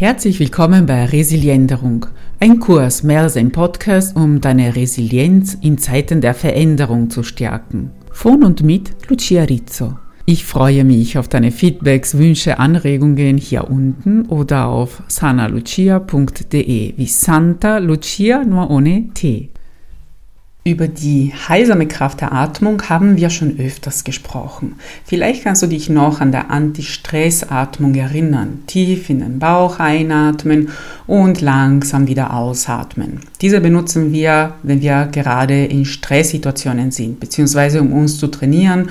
Herzlich 0.00 0.40
willkommen 0.40 0.86
bei 0.86 1.04
Resilienderung, 1.04 2.06
ein 2.38 2.58
Kurs 2.58 3.02
mehr 3.02 3.20
als 3.20 3.36
ein 3.36 3.52
Podcast, 3.52 4.16
um 4.16 4.40
deine 4.40 4.74
Resilienz 4.74 5.58
in 5.60 5.76
Zeiten 5.76 6.22
der 6.22 6.32
Veränderung 6.32 7.10
zu 7.10 7.22
stärken. 7.22 7.90
Von 8.10 8.42
und 8.42 8.62
mit 8.62 8.92
Lucia 9.10 9.42
Rizzo. 9.42 9.98
Ich 10.24 10.46
freue 10.46 10.84
mich 10.84 11.18
auf 11.18 11.28
deine 11.28 11.50
Feedbacks, 11.50 12.16
Wünsche, 12.16 12.58
Anregungen 12.58 13.36
hier 13.36 13.70
unten 13.70 14.24
oder 14.24 14.68
auf 14.68 15.02
sanalucia.de 15.06 16.94
wie 16.96 17.06
Santa 17.06 17.76
Lucia 17.76 18.42
nur 18.42 18.70
ohne 18.70 19.10
T. 19.12 19.50
Über 20.62 20.88
die 20.88 21.32
heilsame 21.48 21.88
Kraft 21.88 22.20
der 22.20 22.32
Atmung 22.32 22.82
haben 22.90 23.16
wir 23.16 23.30
schon 23.30 23.58
öfters 23.58 24.04
gesprochen. 24.04 24.74
Vielleicht 25.06 25.42
kannst 25.42 25.62
du 25.62 25.66
dich 25.66 25.88
noch 25.88 26.20
an 26.20 26.32
der 26.32 26.50
Anti-Stress-Atmung 26.50 27.94
erinnern. 27.94 28.64
Tief 28.66 29.08
in 29.08 29.20
den 29.20 29.38
Bauch 29.38 29.78
einatmen 29.78 30.68
und 31.06 31.40
langsam 31.40 32.08
wieder 32.08 32.34
ausatmen. 32.34 33.20
Diese 33.40 33.62
benutzen 33.62 34.12
wir, 34.12 34.52
wenn 34.62 34.82
wir 34.82 35.08
gerade 35.10 35.64
in 35.64 35.86
Stresssituationen 35.86 36.90
sind, 36.90 37.20
beziehungsweise 37.20 37.80
um 37.80 37.94
uns 37.94 38.18
zu 38.18 38.26
trainieren, 38.26 38.90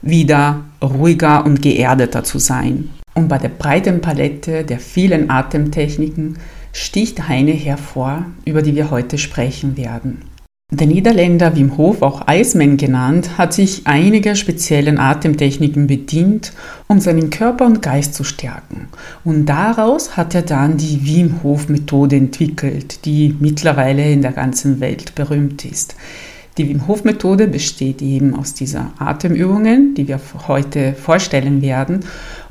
wieder 0.00 0.64
ruhiger 0.82 1.44
und 1.44 1.60
geerdeter 1.60 2.24
zu 2.24 2.38
sein. 2.38 2.88
Und 3.12 3.28
bei 3.28 3.36
der 3.36 3.50
breiten 3.50 4.00
Palette 4.00 4.64
der 4.64 4.78
vielen 4.78 5.28
Atemtechniken 5.28 6.38
sticht 6.72 7.28
eine 7.28 7.52
hervor, 7.52 8.24
über 8.46 8.62
die 8.62 8.74
wir 8.74 8.90
heute 8.90 9.18
sprechen 9.18 9.76
werden. 9.76 10.33
Der 10.76 10.88
Niederländer 10.88 11.54
Wim 11.54 11.76
Hof, 11.76 12.02
auch 12.02 12.22
Iceman 12.28 12.76
genannt, 12.76 13.38
hat 13.38 13.54
sich 13.54 13.86
einiger 13.86 14.34
speziellen 14.34 14.98
Atemtechniken 14.98 15.86
bedient, 15.86 16.52
um 16.88 16.98
seinen 16.98 17.30
Körper 17.30 17.64
und 17.66 17.80
Geist 17.80 18.14
zu 18.14 18.24
stärken. 18.24 18.88
Und 19.22 19.46
daraus 19.46 20.16
hat 20.16 20.34
er 20.34 20.42
dann 20.42 20.76
die 20.76 21.06
Wim 21.06 21.44
Hof 21.44 21.68
Methode 21.68 22.16
entwickelt, 22.16 23.04
die 23.04 23.36
mittlerweile 23.38 24.10
in 24.10 24.22
der 24.22 24.32
ganzen 24.32 24.80
Welt 24.80 25.14
berühmt 25.14 25.64
ist. 25.64 25.94
Die 26.58 26.68
Wim 26.68 26.88
Hof 26.88 27.04
Methode 27.04 27.46
besteht 27.46 28.02
eben 28.02 28.34
aus 28.34 28.54
dieser 28.54 28.94
Atemübungen, 28.98 29.94
die 29.94 30.08
wir 30.08 30.18
heute 30.48 30.94
vorstellen 30.94 31.62
werden, 31.62 32.00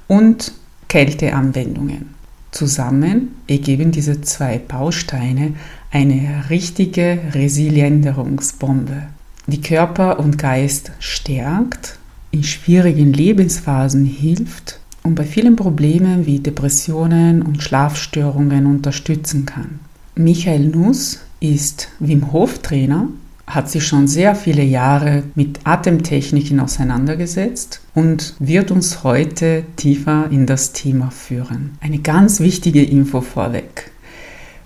und 0.07 0.53
Kälteanwendungen. 0.87 2.13
Zusammen 2.51 3.35
ergeben 3.47 3.91
diese 3.91 4.21
zwei 4.21 4.59
Bausteine 4.59 5.55
eine 5.93 6.49
richtige 6.49 7.19
Resilienderungsbombe, 7.33 9.03
die 9.45 9.61
Körper 9.61 10.19
und 10.19 10.39
Geist 10.39 10.91
stärkt, 10.97 11.99
in 12.31 12.43
schwierigen 12.43 13.13
Lebensphasen 13.13 14.03
hilft 14.03 14.79
und 15.03 15.13
bei 15.13 15.23
vielen 15.23 15.55
Problemen 15.55 16.25
wie 16.25 16.39
Depressionen 16.39 17.43
und 17.43 17.61
Schlafstörungen 17.61 18.65
unterstützen 18.65 19.45
kann. 19.45 19.81
Michael 20.15 20.65
Nuss 20.69 21.19
ist 21.39 21.89
Wim 21.99 22.31
Hof 22.31 22.59
Trainer, 22.63 23.09
hat 23.45 23.69
sich 23.69 23.85
schon 23.85 24.07
sehr 24.07 24.33
viele 24.33 24.63
Jahre 24.63 25.23
mit 25.35 25.59
Atemtechniken 25.63 26.59
auseinandergesetzt 26.59 27.81
und 27.93 28.33
wird 28.39 28.71
uns 28.71 29.03
heute 29.03 29.63
tiefer 29.75 30.27
in 30.31 30.47
das 30.47 30.73
Thema 30.73 31.11
führen. 31.11 31.77
Eine 31.81 31.99
ganz 31.99 32.39
wichtige 32.39 32.83
Info 32.83 33.21
vorweg. 33.21 33.92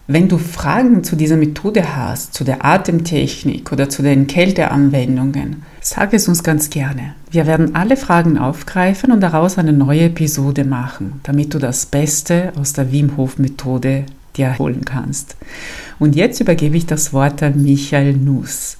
Wenn 0.09 0.29
du 0.29 0.37
Fragen 0.37 1.03
zu 1.03 1.17
dieser 1.17 1.35
Methode 1.35 1.97
hast, 1.97 2.33
zu 2.33 2.45
der 2.45 2.63
Atemtechnik 2.63 3.73
oder 3.73 3.89
zu 3.89 4.01
den 4.01 4.25
Kälteanwendungen, 4.25 5.63
sag 5.81 6.13
es 6.13 6.29
uns 6.29 6.43
ganz 6.43 6.69
gerne. 6.69 7.13
Wir 7.29 7.45
werden 7.45 7.75
alle 7.75 7.97
Fragen 7.97 8.37
aufgreifen 8.37 9.11
und 9.11 9.19
daraus 9.19 9.57
eine 9.57 9.73
neue 9.73 10.05
Episode 10.05 10.63
machen, 10.63 11.19
damit 11.23 11.53
du 11.53 11.59
das 11.59 11.87
Beste 11.87 12.53
aus 12.57 12.71
der 12.71 12.93
Wim 12.93 13.17
Hof 13.17 13.37
Methode 13.37 14.05
dir 14.37 14.57
holen 14.57 14.85
kannst. 14.85 15.35
Und 15.99 16.15
jetzt 16.15 16.39
übergebe 16.39 16.77
ich 16.77 16.85
das 16.85 17.11
Wort 17.11 17.43
an 17.43 17.61
Michael 17.61 18.13
Nuss. 18.13 18.77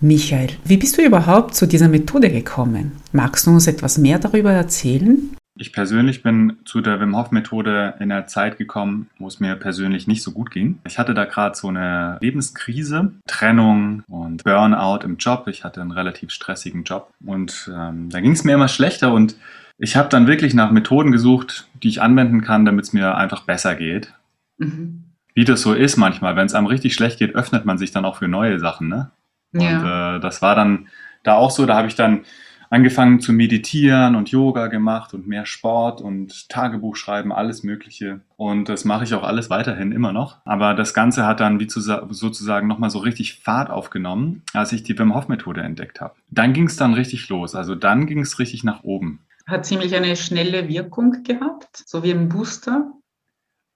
Michael, 0.00 0.48
wie 0.64 0.78
bist 0.78 0.98
du 0.98 1.02
überhaupt 1.02 1.54
zu 1.54 1.66
dieser 1.66 1.88
Methode 1.88 2.28
gekommen? 2.28 2.90
Magst 3.12 3.46
du 3.46 3.52
uns 3.52 3.68
etwas 3.68 3.98
mehr 3.98 4.18
darüber 4.18 4.50
erzählen? 4.50 5.35
Ich 5.58 5.72
persönlich 5.72 6.22
bin 6.22 6.58
zu 6.64 6.80
der 6.82 7.00
Wim 7.00 7.16
Hof 7.16 7.30
Methode 7.30 7.94
in 7.98 8.10
der 8.10 8.26
Zeit 8.26 8.58
gekommen, 8.58 9.08
wo 9.18 9.26
es 9.26 9.40
mir 9.40 9.56
persönlich 9.56 10.06
nicht 10.06 10.22
so 10.22 10.32
gut 10.32 10.50
ging. 10.50 10.78
Ich 10.86 10.98
hatte 10.98 11.14
da 11.14 11.24
gerade 11.24 11.56
so 11.56 11.68
eine 11.68 12.18
Lebenskrise, 12.20 13.12
Trennung 13.26 14.02
und 14.08 14.44
Burnout 14.44 15.04
im 15.04 15.16
Job. 15.16 15.48
Ich 15.48 15.64
hatte 15.64 15.80
einen 15.80 15.92
relativ 15.92 16.30
stressigen 16.30 16.84
Job 16.84 17.10
und 17.24 17.70
ähm, 17.74 18.10
da 18.10 18.20
ging 18.20 18.32
es 18.32 18.44
mir 18.44 18.54
immer 18.54 18.68
schlechter 18.68 19.12
und 19.12 19.36
ich 19.78 19.96
habe 19.96 20.08
dann 20.08 20.26
wirklich 20.26 20.54
nach 20.54 20.70
Methoden 20.70 21.12
gesucht, 21.12 21.68
die 21.82 21.88
ich 21.88 22.02
anwenden 22.02 22.42
kann, 22.42 22.64
damit 22.64 22.86
es 22.86 22.92
mir 22.92 23.16
einfach 23.16 23.42
besser 23.42 23.74
geht. 23.74 24.12
Mhm. 24.58 25.04
Wie 25.34 25.44
das 25.44 25.60
so 25.60 25.74
ist 25.74 25.96
manchmal, 25.96 26.36
wenn 26.36 26.46
es 26.46 26.54
einem 26.54 26.66
richtig 26.66 26.94
schlecht 26.94 27.18
geht, 27.18 27.34
öffnet 27.34 27.66
man 27.66 27.76
sich 27.76 27.92
dann 27.92 28.06
auch 28.06 28.16
für 28.16 28.28
neue 28.28 28.58
Sachen. 28.58 28.88
Ne? 28.88 29.10
Ja. 29.52 29.60
Und 29.60 30.16
äh, 30.16 30.20
das 30.20 30.40
war 30.40 30.54
dann 30.54 30.88
da 31.24 31.34
auch 31.34 31.50
so. 31.50 31.66
Da 31.66 31.76
habe 31.76 31.88
ich 31.88 31.94
dann 31.94 32.24
angefangen 32.70 33.20
zu 33.20 33.32
meditieren 33.32 34.14
und 34.14 34.30
Yoga 34.30 34.66
gemacht 34.66 35.14
und 35.14 35.26
mehr 35.26 35.46
Sport 35.46 36.00
und 36.00 36.48
Tagebuch 36.48 36.96
schreiben, 36.96 37.32
alles 37.32 37.62
Mögliche. 37.62 38.20
Und 38.36 38.68
das 38.68 38.84
mache 38.84 39.04
ich 39.04 39.14
auch 39.14 39.22
alles 39.22 39.50
weiterhin 39.50 39.92
immer 39.92 40.12
noch. 40.12 40.38
Aber 40.44 40.74
das 40.74 40.94
Ganze 40.94 41.26
hat 41.26 41.40
dann 41.40 41.60
wie 41.60 41.66
zu, 41.66 41.80
sozusagen 41.80 42.66
nochmal 42.66 42.90
so 42.90 42.98
richtig 42.98 43.40
Fahrt 43.40 43.70
aufgenommen, 43.70 44.42
als 44.52 44.72
ich 44.72 44.82
die 44.82 44.98
Wim 44.98 45.14
Hof 45.14 45.28
Methode 45.28 45.62
entdeckt 45.62 46.00
habe. 46.00 46.14
Dann 46.30 46.52
ging 46.52 46.66
es 46.66 46.76
dann 46.76 46.94
richtig 46.94 47.28
los. 47.28 47.54
Also 47.54 47.74
dann 47.74 48.06
ging 48.06 48.20
es 48.20 48.38
richtig 48.38 48.64
nach 48.64 48.82
oben. 48.84 49.20
Hat 49.46 49.64
ziemlich 49.64 49.94
eine 49.94 50.16
schnelle 50.16 50.68
Wirkung 50.68 51.22
gehabt, 51.22 51.84
so 51.86 52.02
wie 52.02 52.10
ein 52.10 52.28
Booster. 52.28 52.90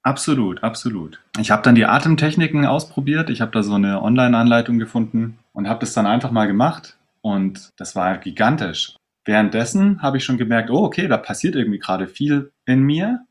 Absolut, 0.03 0.63
absolut. 0.63 1.21
Ich 1.39 1.51
habe 1.51 1.63
dann 1.63 1.75
die 1.75 1.85
Atemtechniken 1.85 2.65
ausprobiert. 2.65 3.29
Ich 3.31 3.41
habe 3.41 3.53
da 3.53 3.63
so 3.63 3.75
eine 3.75 4.03
Online-Anleitung 4.03 4.79
gefunden 4.79 5.39
und 5.53 5.69
habe 5.69 5.81
das 5.81 5.93
dann 5.93 6.07
einfach 6.07 6.31
mal 6.31 6.47
gemacht 6.47 6.97
und 7.23 7.71
das 7.77 7.97
war 7.97 8.19
gigantisch. 8.19 8.97
Währenddessen 9.25 10.03
habe 10.03 10.17
ich 10.17 10.25
schon 10.25 10.39
gemerkt, 10.39 10.71
oh, 10.71 10.85
okay, 10.85 11.07
da 11.07 11.17
passiert 11.17 11.55
irgendwie 11.55 11.79
gerade 11.79 12.09
viel 12.09 12.53
in 12.65 12.83
mir. 12.83 13.27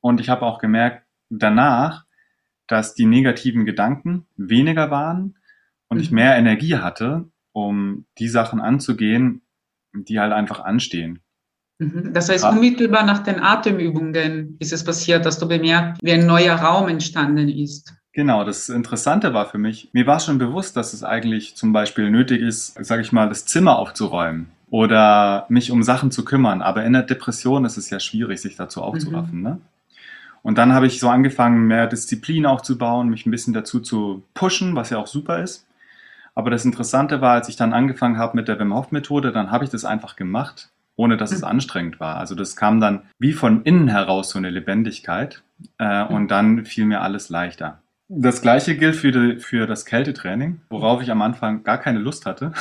Und 0.00 0.20
ich 0.20 0.28
habe 0.28 0.42
auch 0.42 0.58
gemerkt 0.58 1.04
danach, 1.30 2.04
dass 2.68 2.94
die 2.94 3.06
negativen 3.06 3.64
Gedanken 3.64 4.26
weniger 4.36 4.90
waren 4.90 5.36
und 5.88 5.98
mhm. 5.98 6.02
ich 6.02 6.10
mehr 6.10 6.36
Energie 6.36 6.76
hatte, 6.76 7.28
um 7.52 8.06
die 8.18 8.28
Sachen 8.28 8.60
anzugehen, 8.60 9.42
die 9.92 10.20
halt 10.20 10.32
einfach 10.32 10.60
anstehen. 10.60 11.20
Mhm. 11.78 12.12
Das 12.12 12.28
heißt, 12.28 12.44
unmittelbar 12.44 13.04
nach 13.04 13.22
den 13.22 13.40
Atemübungen 13.40 14.56
ist 14.58 14.72
es 14.72 14.84
passiert, 14.84 15.26
dass 15.26 15.38
du 15.38 15.48
bemerkt, 15.48 15.98
wie 16.02 16.12
ein 16.12 16.26
neuer 16.26 16.54
Raum 16.54 16.88
entstanden 16.88 17.48
ist. 17.48 17.94
Genau, 18.14 18.44
das 18.44 18.68
Interessante 18.68 19.32
war 19.32 19.46
für 19.46 19.58
mich, 19.58 19.88
mir 19.92 20.06
war 20.06 20.20
schon 20.20 20.36
bewusst, 20.36 20.76
dass 20.76 20.92
es 20.92 21.02
eigentlich 21.02 21.56
zum 21.56 21.72
Beispiel 21.72 22.10
nötig 22.10 22.42
ist, 22.42 22.84
sage 22.84 23.00
ich 23.00 23.10
mal, 23.10 23.28
das 23.28 23.46
Zimmer 23.46 23.78
aufzuräumen 23.78 24.50
oder 24.68 25.46
mich 25.48 25.70
um 25.70 25.82
Sachen 25.82 26.10
zu 26.10 26.24
kümmern. 26.24 26.60
Aber 26.60 26.84
in 26.84 26.92
der 26.92 27.02
Depression 27.02 27.64
ist 27.64 27.78
es 27.78 27.88
ja 27.88 28.00
schwierig, 28.00 28.40
sich 28.40 28.56
dazu 28.56 28.82
aufzuraffen. 28.82 29.38
Mhm. 29.38 29.42
Ne? 29.42 29.58
Und 30.42 30.58
dann 30.58 30.74
habe 30.74 30.86
ich 30.86 31.00
so 31.00 31.08
angefangen, 31.08 31.66
mehr 31.66 31.86
Disziplin 31.86 32.46
aufzubauen, 32.46 33.08
mich 33.08 33.24
ein 33.24 33.30
bisschen 33.30 33.54
dazu 33.54 33.80
zu 33.80 34.24
pushen, 34.34 34.74
was 34.76 34.90
ja 34.90 34.98
auch 34.98 35.06
super 35.06 35.42
ist. 35.42 35.66
Aber 36.34 36.50
das 36.50 36.64
Interessante 36.64 37.20
war, 37.20 37.34
als 37.34 37.48
ich 37.48 37.56
dann 37.56 37.72
angefangen 37.72 38.18
habe 38.18 38.36
mit 38.36 38.48
der 38.48 38.58
Wim 38.58 38.74
Hof 38.74 38.92
Methode, 38.92 39.32
dann 39.32 39.50
habe 39.50 39.64
ich 39.64 39.70
das 39.70 39.84
einfach 39.84 40.16
gemacht, 40.16 40.70
ohne 40.96 41.16
dass 41.16 41.30
mhm. 41.30 41.36
es 41.36 41.42
anstrengend 41.44 42.00
war. 42.00 42.16
Also 42.16 42.34
das 42.34 42.56
kam 42.56 42.80
dann 42.80 43.02
wie 43.18 43.32
von 43.32 43.62
innen 43.62 43.88
heraus 43.88 44.30
so 44.30 44.38
eine 44.38 44.50
Lebendigkeit 44.50 45.42
äh, 45.78 46.04
mhm. 46.04 46.14
und 46.14 46.28
dann 46.28 46.64
fiel 46.66 46.84
mir 46.84 47.02
alles 47.02 47.28
leichter. 47.28 47.82
Das 48.14 48.42
gleiche 48.42 48.76
gilt 48.76 48.94
für, 48.96 49.10
die, 49.10 49.40
für 49.40 49.66
das 49.66 49.86
Kältetraining, 49.86 50.60
worauf 50.68 51.00
ich 51.00 51.10
am 51.10 51.22
Anfang 51.22 51.62
gar 51.62 51.78
keine 51.78 51.98
Lust 51.98 52.26
hatte. 52.26 52.52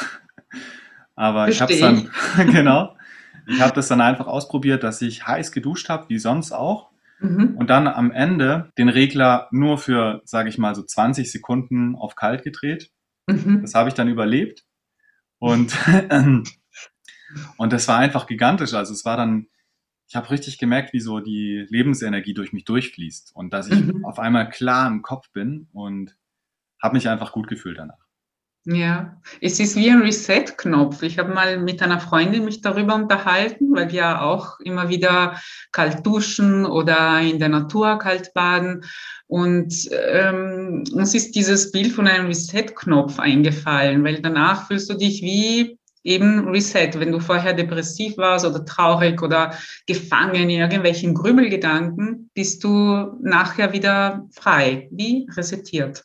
Aber 1.15 1.45
Versteh 1.45 1.73
ich 1.73 1.83
habe 1.83 1.97
es 1.97 2.07
dann, 2.37 2.51
genau, 2.53 2.95
ich 3.47 3.59
habe 3.59 3.73
das 3.73 3.89
dann 3.89 3.99
einfach 3.99 4.27
ausprobiert, 4.27 4.83
dass 4.83 5.01
ich 5.01 5.27
heiß 5.27 5.51
geduscht 5.51 5.89
habe, 5.89 6.07
wie 6.07 6.19
sonst 6.19 6.53
auch. 6.53 6.91
Mhm. 7.19 7.55
Und 7.57 7.69
dann 7.69 7.87
am 7.87 8.11
Ende 8.11 8.71
den 8.77 8.87
Regler 8.87 9.49
nur 9.51 9.77
für, 9.77 10.21
sage 10.23 10.47
ich 10.47 10.57
mal, 10.57 10.73
so 10.73 10.83
20 10.83 11.29
Sekunden 11.29 11.95
auf 11.95 12.15
kalt 12.15 12.43
gedreht. 12.43 12.89
Mhm. 13.27 13.61
Das 13.61 13.75
habe 13.75 13.89
ich 13.89 13.93
dann 13.93 14.07
überlebt. 14.07 14.63
Und, 15.37 15.77
und 17.57 17.73
das 17.73 17.87
war 17.89 17.97
einfach 17.97 18.25
gigantisch. 18.25 18.73
Also 18.73 18.93
es 18.93 19.03
war 19.03 19.17
dann 19.17 19.47
ich 20.11 20.15
habe 20.17 20.29
richtig 20.29 20.57
gemerkt, 20.57 20.91
wie 20.91 20.99
so 20.99 21.21
die 21.21 21.65
Lebensenergie 21.69 22.33
durch 22.33 22.51
mich 22.51 22.65
durchfließt 22.65 23.33
und 23.33 23.53
dass 23.53 23.69
ich 23.69 23.79
mhm. 23.79 24.03
auf 24.03 24.19
einmal 24.19 24.49
klar 24.49 24.85
im 24.87 25.03
Kopf 25.03 25.31
bin 25.31 25.69
und 25.71 26.17
habe 26.83 26.95
mich 26.95 27.07
einfach 27.07 27.31
gut 27.31 27.47
gefühlt 27.47 27.77
danach. 27.77 27.95
Ja, 28.65 29.21
es 29.39 29.61
ist 29.61 29.77
wie 29.77 29.89
ein 29.89 30.01
Reset-Knopf. 30.01 31.01
Ich 31.03 31.17
habe 31.17 31.33
mal 31.33 31.59
mit 31.59 31.81
einer 31.81 32.01
Freundin 32.01 32.43
mich 32.43 32.59
darüber 32.59 32.95
unterhalten, 32.95 33.73
weil 33.73 33.89
wir 33.93 34.21
auch 34.21 34.59
immer 34.59 34.89
wieder 34.89 35.39
kalt 35.71 36.05
duschen 36.05 36.65
oder 36.65 37.21
in 37.21 37.39
der 37.39 37.47
Natur 37.47 37.97
kalt 37.97 38.33
baden. 38.33 38.83
Und 39.27 39.73
ähm, 39.91 40.83
uns 40.91 41.15
ist 41.15 41.37
dieses 41.37 41.71
Bild 41.71 41.93
von 41.93 42.05
einem 42.05 42.27
Reset-Knopf 42.27 43.17
eingefallen, 43.17 44.03
weil 44.03 44.21
danach 44.21 44.67
fühlst 44.67 44.89
du 44.89 44.95
dich 44.95 45.21
wie 45.21 45.79
eben 46.03 46.47
Reset. 46.47 46.91
Wenn 46.95 47.11
du 47.11 47.19
vorher 47.19 47.53
depressiv 47.53 48.17
warst 48.17 48.45
oder 48.45 48.65
traurig 48.65 49.21
oder 49.21 49.53
gefangen 49.87 50.49
in 50.49 50.61
irgendwelchen 50.61 51.13
Grübelgedanken, 51.13 52.29
bist 52.33 52.63
du 52.63 53.17
nachher 53.21 53.73
wieder 53.73 54.27
frei, 54.31 54.87
wie 54.91 55.27
resettiert. 55.35 56.03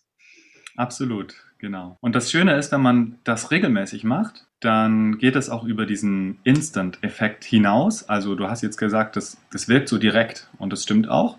Absolut, 0.77 1.35
genau. 1.59 1.97
Und 2.01 2.15
das 2.15 2.31
Schöne 2.31 2.57
ist, 2.57 2.73
wenn 2.73 2.83
man 2.83 3.19
das 3.25 3.51
regelmäßig 3.51 4.05
macht, 4.05 4.47
dann 4.61 5.19
geht 5.19 5.37
es 5.37 5.51
auch 5.51 5.65
über 5.65 5.87
diesen 5.87 6.39
Instant-Effekt 6.45 7.45
hinaus. 7.45 8.09
Also 8.09 8.35
du 8.35 8.49
hast 8.49 8.63
jetzt 8.63 8.79
gesagt, 8.79 9.17
das, 9.17 9.39
das 9.53 9.69
wirkt 9.69 9.89
so 9.89 9.99
direkt 9.99 10.49
und 10.59 10.73
das 10.73 10.83
stimmt 10.83 11.09
auch. 11.09 11.39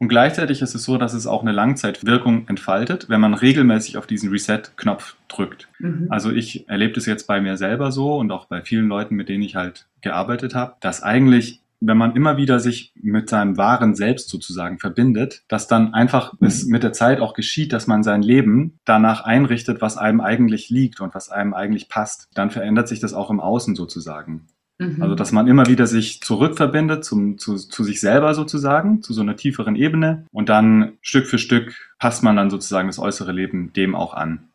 Und 0.00 0.08
gleichzeitig 0.08 0.62
ist 0.62 0.74
es 0.74 0.84
so, 0.84 0.96
dass 0.96 1.12
es 1.12 1.26
auch 1.26 1.42
eine 1.42 1.50
Langzeitwirkung 1.50 2.46
entfaltet, 2.46 3.08
wenn 3.08 3.20
man 3.20 3.34
regelmäßig 3.34 3.96
auf 3.96 4.06
diesen 4.06 4.30
Reset-Knopf 4.30 5.16
drückt. 5.26 5.68
Mhm. 5.80 6.06
Also 6.08 6.30
ich 6.30 6.68
erlebe 6.68 6.94
das 6.94 7.06
jetzt 7.06 7.26
bei 7.26 7.40
mir 7.40 7.56
selber 7.56 7.90
so 7.90 8.16
und 8.16 8.30
auch 8.30 8.46
bei 8.46 8.62
vielen 8.62 8.86
Leuten, 8.86 9.16
mit 9.16 9.28
denen 9.28 9.42
ich 9.42 9.56
halt 9.56 9.86
gearbeitet 10.00 10.54
habe, 10.54 10.74
dass 10.80 11.02
eigentlich 11.02 11.62
wenn 11.80 11.96
man 11.96 12.16
immer 12.16 12.36
wieder 12.36 12.58
sich 12.58 12.92
mit 12.96 13.28
seinem 13.28 13.56
wahren 13.56 13.94
Selbst 13.94 14.28
sozusagen 14.28 14.78
verbindet, 14.78 15.44
dass 15.48 15.68
dann 15.68 15.94
einfach 15.94 16.34
es 16.40 16.66
mit 16.66 16.82
der 16.82 16.92
Zeit 16.92 17.20
auch 17.20 17.34
geschieht, 17.34 17.72
dass 17.72 17.86
man 17.86 18.02
sein 18.02 18.22
Leben 18.22 18.78
danach 18.84 19.24
einrichtet, 19.24 19.80
was 19.80 19.96
einem 19.96 20.20
eigentlich 20.20 20.70
liegt 20.70 21.00
und 21.00 21.14
was 21.14 21.30
einem 21.30 21.54
eigentlich 21.54 21.88
passt. 21.88 22.28
Dann 22.34 22.50
verändert 22.50 22.88
sich 22.88 23.00
das 23.00 23.14
auch 23.14 23.30
im 23.30 23.40
Außen 23.40 23.76
sozusagen. 23.76 24.48
Mhm. 24.78 25.02
Also, 25.02 25.14
dass 25.14 25.32
man 25.32 25.48
immer 25.48 25.66
wieder 25.66 25.86
sich 25.86 26.20
zurückverbindet 26.20 27.04
zum, 27.04 27.36
zu, 27.38 27.56
zu 27.56 27.82
sich 27.82 28.00
selber 28.00 28.34
sozusagen, 28.34 29.02
zu 29.02 29.12
so 29.12 29.22
einer 29.22 29.36
tieferen 29.36 29.76
Ebene 29.76 30.26
und 30.32 30.48
dann 30.48 30.98
Stück 31.02 31.26
für 31.26 31.38
Stück 31.38 31.74
passt 31.98 32.22
man 32.22 32.36
dann 32.36 32.50
sozusagen 32.50 32.88
das 32.88 32.98
äußere 32.98 33.32
Leben 33.32 33.72
dem 33.72 33.94
auch 33.94 34.14
an. 34.14 34.48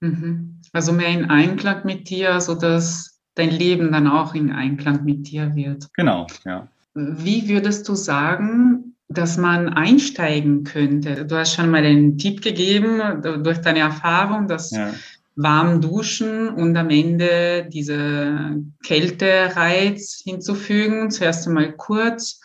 Mhm. 0.00 0.60
Also 0.72 0.92
mehr 0.92 1.08
in 1.08 1.26
Einklang 1.26 1.84
mit 1.84 2.08
dir, 2.08 2.40
so 2.40 2.54
dass 2.54 3.20
dein 3.34 3.50
Leben 3.50 3.92
dann 3.92 4.06
auch 4.06 4.34
in 4.34 4.50
Einklang 4.50 5.04
mit 5.04 5.30
dir 5.30 5.54
wird. 5.54 5.88
Genau, 5.94 6.26
ja. 6.44 6.66
Wie 6.94 7.48
würdest 7.48 7.88
du 7.88 7.94
sagen, 7.94 8.96
dass 9.08 9.38
man 9.38 9.68
einsteigen 9.68 10.64
könnte? 10.64 11.24
Du 11.26 11.36
hast 11.36 11.54
schon 11.54 11.70
mal 11.70 11.84
einen 11.84 12.18
Tipp 12.18 12.42
gegeben 12.42 13.00
durch 13.42 13.58
deine 13.58 13.80
Erfahrung, 13.80 14.48
dass 14.48 14.70
ja. 14.70 14.92
Warm 15.38 15.80
duschen 15.80 16.48
und 16.48 16.76
am 16.76 16.90
Ende 16.90 17.68
diese 17.72 18.56
Kältereiz 18.84 20.20
hinzufügen. 20.24 21.10
Zuerst 21.10 21.46
einmal 21.46 21.72
kurz. 21.72 22.40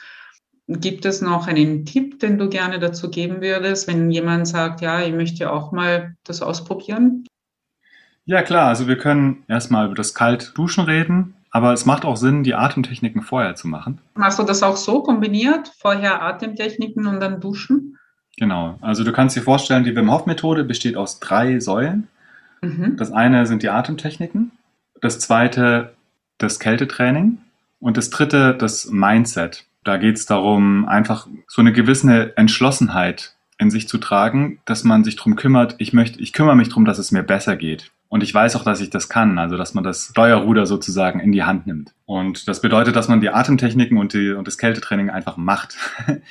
Gibt 0.67 1.03
es 1.05 1.19
noch 1.21 1.47
einen 1.47 1.85
Tipp, 1.85 2.19
den 2.19 2.37
du 2.37 2.47
gerne 2.47 2.79
dazu 2.79 3.09
geben 3.09 3.41
würdest, 3.41 3.87
wenn 3.87 4.11
jemand 4.11 4.47
sagt, 4.47 4.81
ja, 4.81 5.01
ich 5.01 5.11
möchte 5.11 5.51
auch 5.51 5.71
mal 5.71 6.15
das 6.23 6.41
ausprobieren? 6.41 7.25
Ja, 8.25 8.43
klar. 8.43 8.69
Also 8.69 8.87
wir 8.87 8.97
können 8.97 9.43
erstmal 9.47 9.87
über 9.87 9.95
das 9.95 10.13
Kaltduschen 10.13 10.85
reden, 10.85 11.33
aber 11.49 11.73
es 11.73 11.85
macht 11.85 12.05
auch 12.05 12.15
Sinn, 12.15 12.43
die 12.43 12.53
Atemtechniken 12.53 13.23
vorher 13.23 13.55
zu 13.55 13.67
machen. 13.67 13.99
Machst 14.13 14.39
du 14.39 14.43
das 14.43 14.63
auch 14.63 14.77
so 14.77 15.01
kombiniert? 15.01 15.71
Vorher 15.79 16.21
Atemtechniken 16.21 17.07
und 17.07 17.19
dann 17.19 17.41
duschen? 17.41 17.97
Genau. 18.37 18.77
Also 18.81 19.03
du 19.03 19.11
kannst 19.11 19.35
dir 19.35 19.41
vorstellen, 19.41 19.83
die 19.83 19.95
Wim 19.95 20.11
Hof 20.11 20.27
Methode 20.27 20.63
besteht 20.63 20.95
aus 20.95 21.19
drei 21.19 21.59
Säulen. 21.59 22.07
Mhm. 22.63 22.97
Das 22.97 23.11
eine 23.11 23.45
sind 23.45 23.63
die 23.63 23.69
Atemtechniken, 23.69 24.51
das 25.01 25.19
zweite 25.19 25.93
das 26.37 26.59
Kältetraining 26.59 27.37
und 27.79 27.97
das 27.97 28.09
dritte 28.09 28.55
das 28.55 28.89
Mindset. 28.89 29.65
Da 29.83 29.97
geht 29.97 30.15
es 30.15 30.25
darum, 30.25 30.87
einfach 30.87 31.27
so 31.47 31.61
eine 31.61 31.73
gewisse 31.73 32.35
Entschlossenheit 32.37 33.35
in 33.59 33.69
sich 33.69 33.87
zu 33.87 33.97
tragen, 33.97 34.59
dass 34.65 34.83
man 34.83 35.03
sich 35.03 35.15
darum 35.15 35.35
kümmert, 35.35 35.75
ich 35.77 35.93
möchte, 35.93 36.19
ich 36.21 36.33
kümmere 36.33 36.55
mich 36.55 36.69
darum, 36.69 36.85
dass 36.85 36.97
es 36.97 37.11
mir 37.11 37.23
besser 37.23 37.55
geht. 37.55 37.91
Und 38.09 38.23
ich 38.23 38.33
weiß 38.33 38.55
auch, 38.55 38.63
dass 38.63 38.79
ich 38.79 38.91
das 38.91 39.09
kann, 39.09 39.39
also 39.39 39.57
dass 39.57 39.73
man 39.73 39.83
das 39.83 40.09
Steuerruder 40.11 40.65
sozusagen 40.65 41.19
in 41.19 41.31
die 41.31 41.43
Hand 41.43 41.65
nimmt. 41.65 41.93
Und 42.05 42.47
das 42.47 42.61
bedeutet, 42.61 42.95
dass 42.95 43.07
man 43.07 43.21
die 43.21 43.29
Atemtechniken 43.29 43.97
und, 43.97 44.13
die, 44.13 44.31
und 44.31 44.47
das 44.47 44.57
Kältetraining 44.57 45.09
einfach 45.09 45.35
macht. 45.35 45.75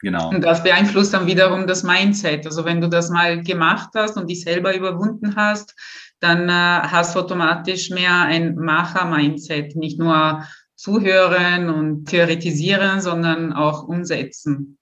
genau. 0.00 0.30
Und 0.30 0.42
das 0.42 0.62
beeinflusst 0.62 1.14
dann 1.14 1.26
wiederum 1.26 1.66
das 1.66 1.82
Mindset. 1.82 2.46
Also 2.46 2.64
wenn 2.64 2.80
du 2.80 2.88
das 2.88 3.10
mal 3.10 3.42
gemacht 3.42 3.90
hast 3.94 4.16
und 4.16 4.28
dich 4.28 4.42
selber 4.42 4.74
überwunden 4.74 5.34
hast, 5.36 5.74
dann 6.20 6.48
äh, 6.48 6.52
hast 6.52 7.14
du 7.14 7.20
automatisch 7.20 7.90
mehr 7.90 8.22
ein 8.22 8.54
Macher-Mindset, 8.54 9.76
nicht 9.76 9.98
nur 9.98 10.44
zuhören 10.76 11.68
und 11.68 12.06
theoretisieren, 12.06 13.00
sondern 13.00 13.52
auch 13.52 13.86
umsetzen. 13.86 14.78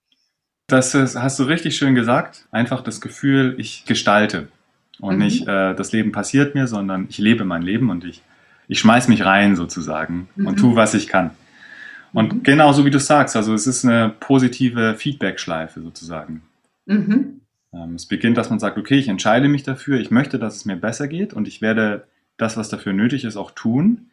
Das 0.68 0.94
ist, 0.94 1.16
hast 1.16 1.38
du 1.38 1.44
richtig 1.44 1.76
schön 1.76 1.94
gesagt. 1.94 2.46
Einfach 2.50 2.82
das 2.82 3.00
Gefühl, 3.00 3.54
ich 3.58 3.84
gestalte. 3.86 4.48
Und 5.00 5.16
mhm. 5.16 5.22
nicht, 5.22 5.48
äh, 5.48 5.74
das 5.74 5.92
Leben 5.92 6.12
passiert 6.12 6.54
mir, 6.54 6.66
sondern 6.66 7.06
ich 7.08 7.18
lebe 7.18 7.44
mein 7.44 7.62
Leben 7.62 7.90
und 7.90 8.04
ich, 8.04 8.22
ich 8.68 8.78
schmeiß 8.80 9.08
mich 9.08 9.24
rein 9.24 9.56
sozusagen 9.56 10.28
mhm. 10.36 10.46
und 10.46 10.56
tu, 10.56 10.76
was 10.76 10.94
ich 10.94 11.08
kann. 11.08 11.30
Und 12.12 12.32
mhm. 12.32 12.42
genau 12.42 12.72
so 12.72 12.84
wie 12.84 12.90
du 12.90 12.98
sagst, 12.98 13.36
also 13.36 13.54
es 13.54 13.66
ist 13.66 13.84
eine 13.84 14.08
positive 14.08 14.94
Feedback-Schleife 14.94 15.80
sozusagen. 15.82 16.42
Mhm. 16.86 17.40
Ähm, 17.72 17.94
es 17.94 18.06
beginnt, 18.06 18.36
dass 18.36 18.50
man 18.50 18.58
sagt, 18.58 18.78
okay, 18.78 18.96
ich 18.96 19.08
entscheide 19.08 19.48
mich 19.48 19.62
dafür, 19.62 19.98
ich 20.00 20.10
möchte, 20.10 20.38
dass 20.38 20.56
es 20.56 20.64
mir 20.64 20.76
besser 20.76 21.08
geht 21.08 21.34
und 21.34 21.48
ich 21.48 21.60
werde 21.60 22.06
das, 22.36 22.56
was 22.56 22.68
dafür 22.68 22.92
nötig 22.92 23.24
ist, 23.24 23.36
auch 23.36 23.50
tun. 23.50 24.10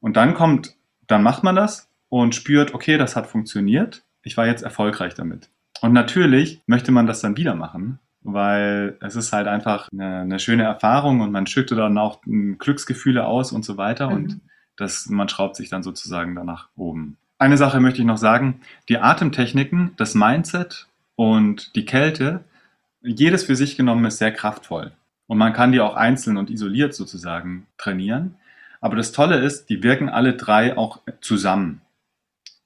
Und 0.00 0.16
dann 0.16 0.34
kommt, 0.34 0.74
dann 1.06 1.22
macht 1.22 1.44
man 1.44 1.56
das 1.56 1.88
und 2.08 2.34
spürt, 2.34 2.74
okay, 2.74 2.98
das 2.98 3.16
hat 3.16 3.26
funktioniert, 3.26 4.02
ich 4.22 4.36
war 4.36 4.46
jetzt 4.46 4.62
erfolgreich 4.62 5.14
damit. 5.14 5.48
Und 5.80 5.92
natürlich 5.92 6.60
möchte 6.66 6.92
man 6.92 7.06
das 7.06 7.20
dann 7.20 7.36
wieder 7.36 7.54
machen 7.54 7.98
weil 8.22 8.96
es 9.00 9.16
ist 9.16 9.32
halt 9.32 9.46
einfach 9.46 9.88
eine, 9.92 10.20
eine, 10.20 10.38
schöne 10.38 10.64
Erfahrung 10.64 11.20
und 11.20 11.32
man 11.32 11.46
schüttet 11.46 11.78
dann 11.78 11.98
auch 11.98 12.20
Glücksgefühle 12.58 13.26
aus 13.26 13.52
und 13.52 13.64
so 13.64 13.76
weiter 13.76 14.10
mhm. 14.10 14.16
und 14.16 14.40
das, 14.76 15.08
man 15.08 15.28
schraubt 15.28 15.56
sich 15.56 15.68
dann 15.68 15.82
sozusagen 15.82 16.34
danach 16.34 16.68
oben. 16.76 17.16
Eine 17.38 17.56
Sache 17.56 17.80
möchte 17.80 18.00
ich 18.00 18.06
noch 18.06 18.18
sagen, 18.18 18.60
die 18.88 18.98
Atemtechniken, 18.98 19.92
das 19.96 20.14
Mindset 20.14 20.88
und 21.14 21.76
die 21.76 21.84
Kälte, 21.84 22.44
jedes 23.00 23.44
für 23.44 23.54
sich 23.54 23.76
genommen 23.76 24.04
ist 24.06 24.18
sehr 24.18 24.32
kraftvoll. 24.32 24.92
Und 25.28 25.38
man 25.38 25.52
kann 25.52 25.72
die 25.72 25.80
auch 25.80 25.94
einzeln 25.94 26.36
und 26.36 26.50
isoliert 26.50 26.94
sozusagen 26.94 27.66
trainieren. 27.76 28.34
Aber 28.80 28.96
das 28.96 29.12
Tolle 29.12 29.38
ist, 29.38 29.68
die 29.68 29.82
wirken 29.82 30.08
alle 30.08 30.34
drei 30.34 30.76
auch 30.76 31.00
zusammen. 31.20 31.80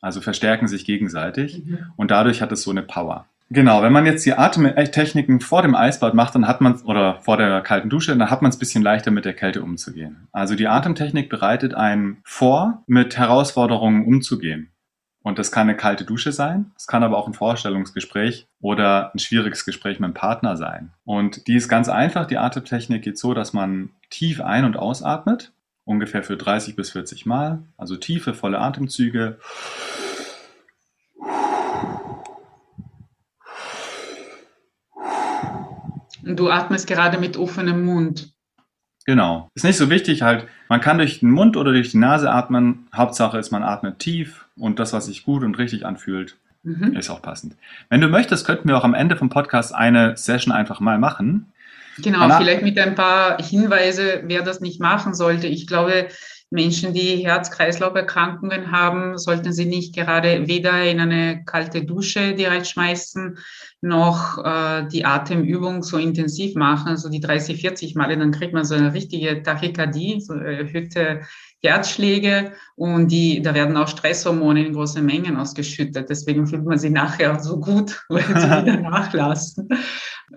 Also 0.00 0.20
verstärken 0.20 0.69
sich 0.69 0.84
gegenseitig. 0.84 1.64
Mhm. 1.64 1.92
Und 1.96 2.10
dadurch 2.10 2.40
hat 2.40 2.52
es 2.52 2.62
so 2.62 2.70
eine 2.70 2.82
Power. 2.82 3.26
Genau, 3.54 3.82
wenn 3.82 3.93
man 3.93 4.06
jetzt 4.06 4.25
die 4.25 4.32
Atemtechniken 4.32 5.40
vor 5.40 5.60
dem 5.60 5.75
Eisbad 5.75 6.14
macht, 6.14 6.34
dann 6.34 6.49
hat 6.49 6.62
man 6.62 6.81
oder 6.82 7.20
vor 7.20 7.37
der 7.37 7.60
kalten 7.60 7.90
Dusche, 7.90 8.16
dann 8.16 8.31
hat 8.31 8.40
man 8.40 8.49
es 8.49 8.56
ein 8.56 8.60
bisschen 8.60 8.82
leichter 8.82 9.10
mit 9.10 9.26
der 9.26 9.34
Kälte 9.34 9.62
umzugehen. 9.62 10.26
Also 10.32 10.54
die 10.54 10.69
Atemtechnik 10.69 11.28
bereitet 11.28 11.75
einen 11.75 12.22
vor, 12.25 12.82
mit 12.87 13.19
Herausforderungen 13.19 14.06
umzugehen. 14.06 14.72
Und 15.22 15.38
das 15.38 15.52
kann 15.52 15.69
eine 15.69 15.76
kalte 15.76 16.06
Dusche 16.06 16.32
sein, 16.32 16.72
es 16.78 16.87
kann 16.87 17.02
aber 17.02 17.19
auch 17.19 17.26
ein 17.26 17.34
Vorstellungsgespräch 17.34 18.49
oder 18.62 19.12
ein 19.14 19.19
schwieriges 19.19 19.66
Gespräch 19.66 20.00
mit 20.00 20.08
dem 20.08 20.14
Partner 20.14 20.56
sein. 20.56 20.94
Und 21.05 21.46
die 21.46 21.56
ist 21.56 21.69
ganz 21.69 21.91
einfach. 21.91 22.26
Die 22.26 22.38
Atemtechnik 22.38 23.03
geht 23.03 23.19
so, 23.19 23.34
dass 23.34 23.53
man 23.53 23.91
tief 24.08 24.41
ein- 24.41 24.65
und 24.65 24.79
ausatmet, 24.79 25.53
ungefähr 25.84 26.22
für 26.22 26.38
30 26.38 26.74
bis 26.74 26.93
40 26.93 27.26
Mal. 27.26 27.62
Also 27.76 27.96
tiefe, 27.96 28.32
volle 28.32 28.60
Atemzüge. 28.60 29.38
Du 36.36 36.51
atmest 36.51 36.86
gerade 36.86 37.19
mit 37.19 37.36
offenem 37.36 37.84
Mund. 37.84 38.32
Genau. 39.05 39.48
Ist 39.55 39.65
nicht 39.65 39.77
so 39.77 39.91
wichtig 39.91 40.22
halt. 40.22 40.46
Man 40.69 40.81
kann 40.81 40.98
durch 40.98 41.20
den 41.20 41.31
Mund 41.31 41.56
oder 41.56 41.72
durch 41.72 41.91
die 41.91 41.98
Nase 41.98 42.31
atmen. 42.31 42.86
Hauptsache 42.94 43.39
ist, 43.39 43.51
man 43.51 43.62
atmet 43.62 43.98
tief 43.98 44.46
und 44.56 44.79
das, 44.79 44.93
was 44.93 45.06
sich 45.06 45.24
gut 45.24 45.43
und 45.43 45.58
richtig 45.58 45.84
anfühlt, 45.84 46.36
mhm. 46.62 46.94
ist 46.96 47.10
auch 47.10 47.22
passend. 47.22 47.56
Wenn 47.89 48.01
du 48.01 48.08
möchtest, 48.08 48.46
könnten 48.46 48.69
wir 48.69 48.77
auch 48.77 48.84
am 48.84 48.94
Ende 48.94 49.17
vom 49.17 49.29
Podcast 49.29 49.74
eine 49.74 50.17
Session 50.17 50.53
einfach 50.53 50.81
mal 50.81 50.98
machen. 50.98 51.53
Genau, 51.98 52.20
Danach 52.20 52.39
vielleicht 52.39 52.62
mit 52.62 52.79
ein 52.79 52.94
paar 52.94 53.43
Hinweise, 53.43 54.22
wer 54.24 54.43
das 54.43 54.60
nicht 54.60 54.81
machen 54.81 55.15
sollte. 55.15 55.46
Ich 55.46 55.67
glaube, 55.67 56.08
Menschen, 56.52 56.92
die 56.92 57.26
Herz-Kreislauf-Erkrankungen 57.26 58.70
haben, 58.70 59.18
sollten 59.18 59.52
sie 59.52 59.64
nicht 59.64 59.94
gerade 59.94 60.46
weder 60.46 60.84
in 60.84 61.00
eine 61.00 61.44
kalte 61.44 61.84
Dusche 61.84 62.34
direkt 62.34 62.68
schmeißen, 62.68 63.38
noch 63.80 64.38
äh, 64.44 64.86
die 64.86 65.04
Atemübung 65.04 65.82
so 65.82 65.98
intensiv 65.98 66.54
machen, 66.54 66.96
so 66.96 67.08
die 67.08 67.20
30, 67.20 67.60
40 67.60 67.94
Male, 67.94 68.16
dann 68.16 68.30
kriegt 68.30 68.52
man 68.52 68.64
so 68.64 68.74
eine 68.74 68.94
richtige 68.94 69.42
Tachykardie, 69.42 70.20
so 70.20 70.34
erhöhte 70.34 71.22
Herzschläge 71.62 72.52
und 72.74 73.08
die, 73.08 73.40
da 73.40 73.54
werden 73.54 73.76
auch 73.76 73.88
Stresshormone 73.88 74.66
in 74.66 74.72
großen 74.72 75.04
Mengen 75.04 75.36
ausgeschüttet. 75.36 76.10
Deswegen 76.10 76.46
fühlt 76.46 76.64
man 76.64 76.78
sich 76.78 76.90
nachher 76.90 77.38
so 77.40 77.58
gut, 77.58 78.04
weil 78.08 78.22
sie 78.22 78.32
wieder 78.34 78.80
nachlassen. 78.80 79.68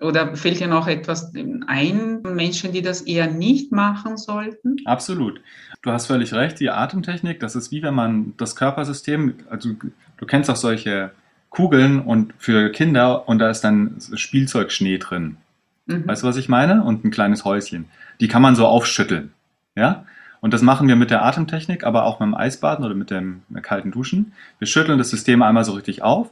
Oder 0.02 0.36
fällt 0.36 0.60
dir 0.60 0.68
noch 0.68 0.88
etwas 0.88 1.34
ein, 1.68 2.22
Menschen, 2.22 2.72
die 2.74 2.82
das 2.82 3.02
eher 3.02 3.28
nicht 3.28 3.72
machen 3.72 4.18
sollten? 4.18 4.78
Absolut. 4.86 5.42
Du 5.82 5.92
hast 5.92 6.08
völlig 6.08 6.34
recht. 6.34 6.60
Die 6.60 6.70
Atemtechnik, 6.70 7.40
das 7.40 7.56
ist 7.56 7.72
wie 7.72 7.82
wenn 7.82 7.94
man 7.94 8.34
das 8.38 8.56
Körpersystem, 8.56 9.36
also 9.50 9.70
du 10.18 10.26
kennst 10.26 10.50
auch 10.50 10.56
solche 10.56 11.12
Kugeln 11.50 12.02
und 12.02 12.34
für 12.38 12.72
Kinder 12.72 13.30
und 13.30 13.40
da 13.40 13.50
ist 13.50 13.62
dann 13.62 13.96
Spielzeugschnee 14.14 14.98
drin. 14.98 15.38
Mhm. 15.86 16.08
Weißt 16.08 16.24
du, 16.24 16.28
was 16.28 16.38
ich 16.38 16.50
meine? 16.50 16.84
Und 16.84 17.06
ein 17.06 17.12
kleines 17.12 17.46
Häuschen. 17.46 17.86
Die 18.20 18.28
kann 18.28 18.42
man 18.42 18.56
so 18.56 18.66
aufschütteln. 18.66 19.32
Ja? 19.76 20.06
Und 20.42 20.54
das 20.54 20.62
machen 20.62 20.88
wir 20.88 20.96
mit 20.96 21.12
der 21.12 21.24
Atemtechnik, 21.24 21.84
aber 21.84 22.04
auch 22.06 22.20
mit 22.20 22.28
dem 22.28 22.36
Eisbaden 22.36 22.86
oder 22.86 22.96
mit 22.96 23.10
dem 23.10 23.42
kalten 23.62 23.92
Duschen. 23.92 24.34
Wir 24.60 24.68
schütteln 24.68 24.98
das 24.98 25.10
System 25.10 25.42
einmal 25.42 25.64
so 25.64 25.72
richtig 25.74 26.02
auf 26.02 26.30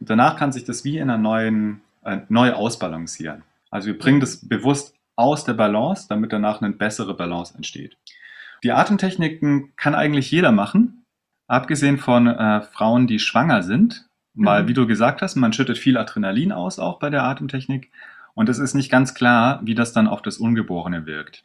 und 0.00 0.10
danach 0.10 0.36
kann 0.36 0.52
sich 0.52 0.64
das 0.64 0.84
wie 0.84 0.98
in 0.98 1.10
einer 1.10 1.18
neuen, 1.18 1.80
äh, 2.08 2.20
neu 2.28 2.52
ausbalancieren. 2.52 3.42
Also 3.70 3.88
wir 3.88 3.98
bringen 3.98 4.20
das 4.20 4.48
bewusst 4.48 4.94
aus 5.16 5.44
der 5.44 5.54
Balance, 5.54 6.06
damit 6.08 6.32
danach 6.32 6.62
eine 6.62 6.72
bessere 6.72 7.14
Balance 7.14 7.54
entsteht. 7.54 7.96
Die 8.62 8.72
Atemtechniken 8.72 9.72
kann 9.76 9.94
eigentlich 9.94 10.30
jeder 10.30 10.52
machen, 10.52 11.04
abgesehen 11.46 11.98
von 11.98 12.26
äh, 12.26 12.62
Frauen, 12.62 13.06
die 13.06 13.18
schwanger 13.18 13.62
sind, 13.62 14.06
weil, 14.34 14.64
mhm. 14.64 14.68
wie 14.68 14.74
du 14.74 14.86
gesagt 14.86 15.22
hast, 15.22 15.36
man 15.36 15.52
schüttet 15.52 15.78
viel 15.78 15.96
Adrenalin 15.96 16.52
aus 16.52 16.78
auch 16.78 16.98
bei 16.98 17.10
der 17.10 17.24
Atemtechnik 17.24 17.90
und 18.34 18.48
es 18.48 18.58
ist 18.58 18.74
nicht 18.74 18.90
ganz 18.90 19.14
klar, 19.14 19.60
wie 19.64 19.74
das 19.74 19.92
dann 19.92 20.06
auf 20.06 20.22
das 20.22 20.38
Ungeborene 20.38 21.06
wirkt. 21.06 21.44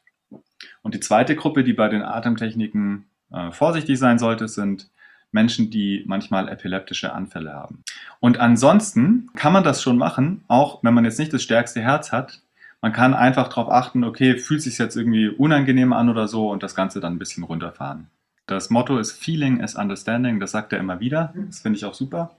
Und 0.82 0.94
die 0.94 1.00
zweite 1.00 1.36
Gruppe, 1.36 1.64
die 1.64 1.74
bei 1.74 1.90
den 1.90 2.04
Atemtechniken 2.04 3.06
äh, 3.32 3.52
vorsichtig 3.52 3.98
sein 3.98 4.20
sollte, 4.20 4.48
sind 4.48 4.92
Menschen, 5.34 5.70
die 5.70 6.04
manchmal 6.08 6.50
epileptische 6.50 7.14
Anfälle 7.14 7.54
haben. 7.54 7.84
Und 8.20 8.40
ansonsten 8.40 9.30
kann 9.36 9.54
man 9.54 9.64
das 9.64 9.82
schon 9.82 9.98
machen, 9.98 10.44
auch 10.48 10.84
wenn 10.84 10.94
man 10.94 11.06
jetzt 11.06 11.20
nicht 11.20 11.34
das 11.34 11.44
stärkste 11.44 11.82
Herz 11.82 12.12
hat. 12.12 12.42
Man 12.82 12.94
kann 12.94 13.14
einfach 13.14 13.48
darauf 13.48 13.72
achten, 13.72 14.04
okay, 14.04 14.38
fühlt 14.38 14.62
sich 14.62 14.78
jetzt 14.78 14.96
irgendwie 14.96 15.30
unangenehm 15.30 15.94
an 15.94 16.10
oder 16.10 16.28
so 16.28 16.52
und 16.52 16.64
das 16.64 16.76
Ganze 16.76 17.00
dann 17.00 17.14
ein 17.14 17.20
bisschen 17.20 17.44
runterfahren. 17.44 18.08
Das 18.46 18.70
Motto 18.70 18.98
ist 18.98 19.14
Feeling 19.14 19.62
is 19.62 19.76
Understanding, 19.76 20.40
das 20.40 20.52
sagt 20.52 20.74
er 20.74 20.80
immer 20.80 21.00
wieder. 21.00 21.34
Das 21.48 21.62
finde 21.62 21.78
ich 21.78 21.86
auch 21.86 21.94
super. 21.94 22.32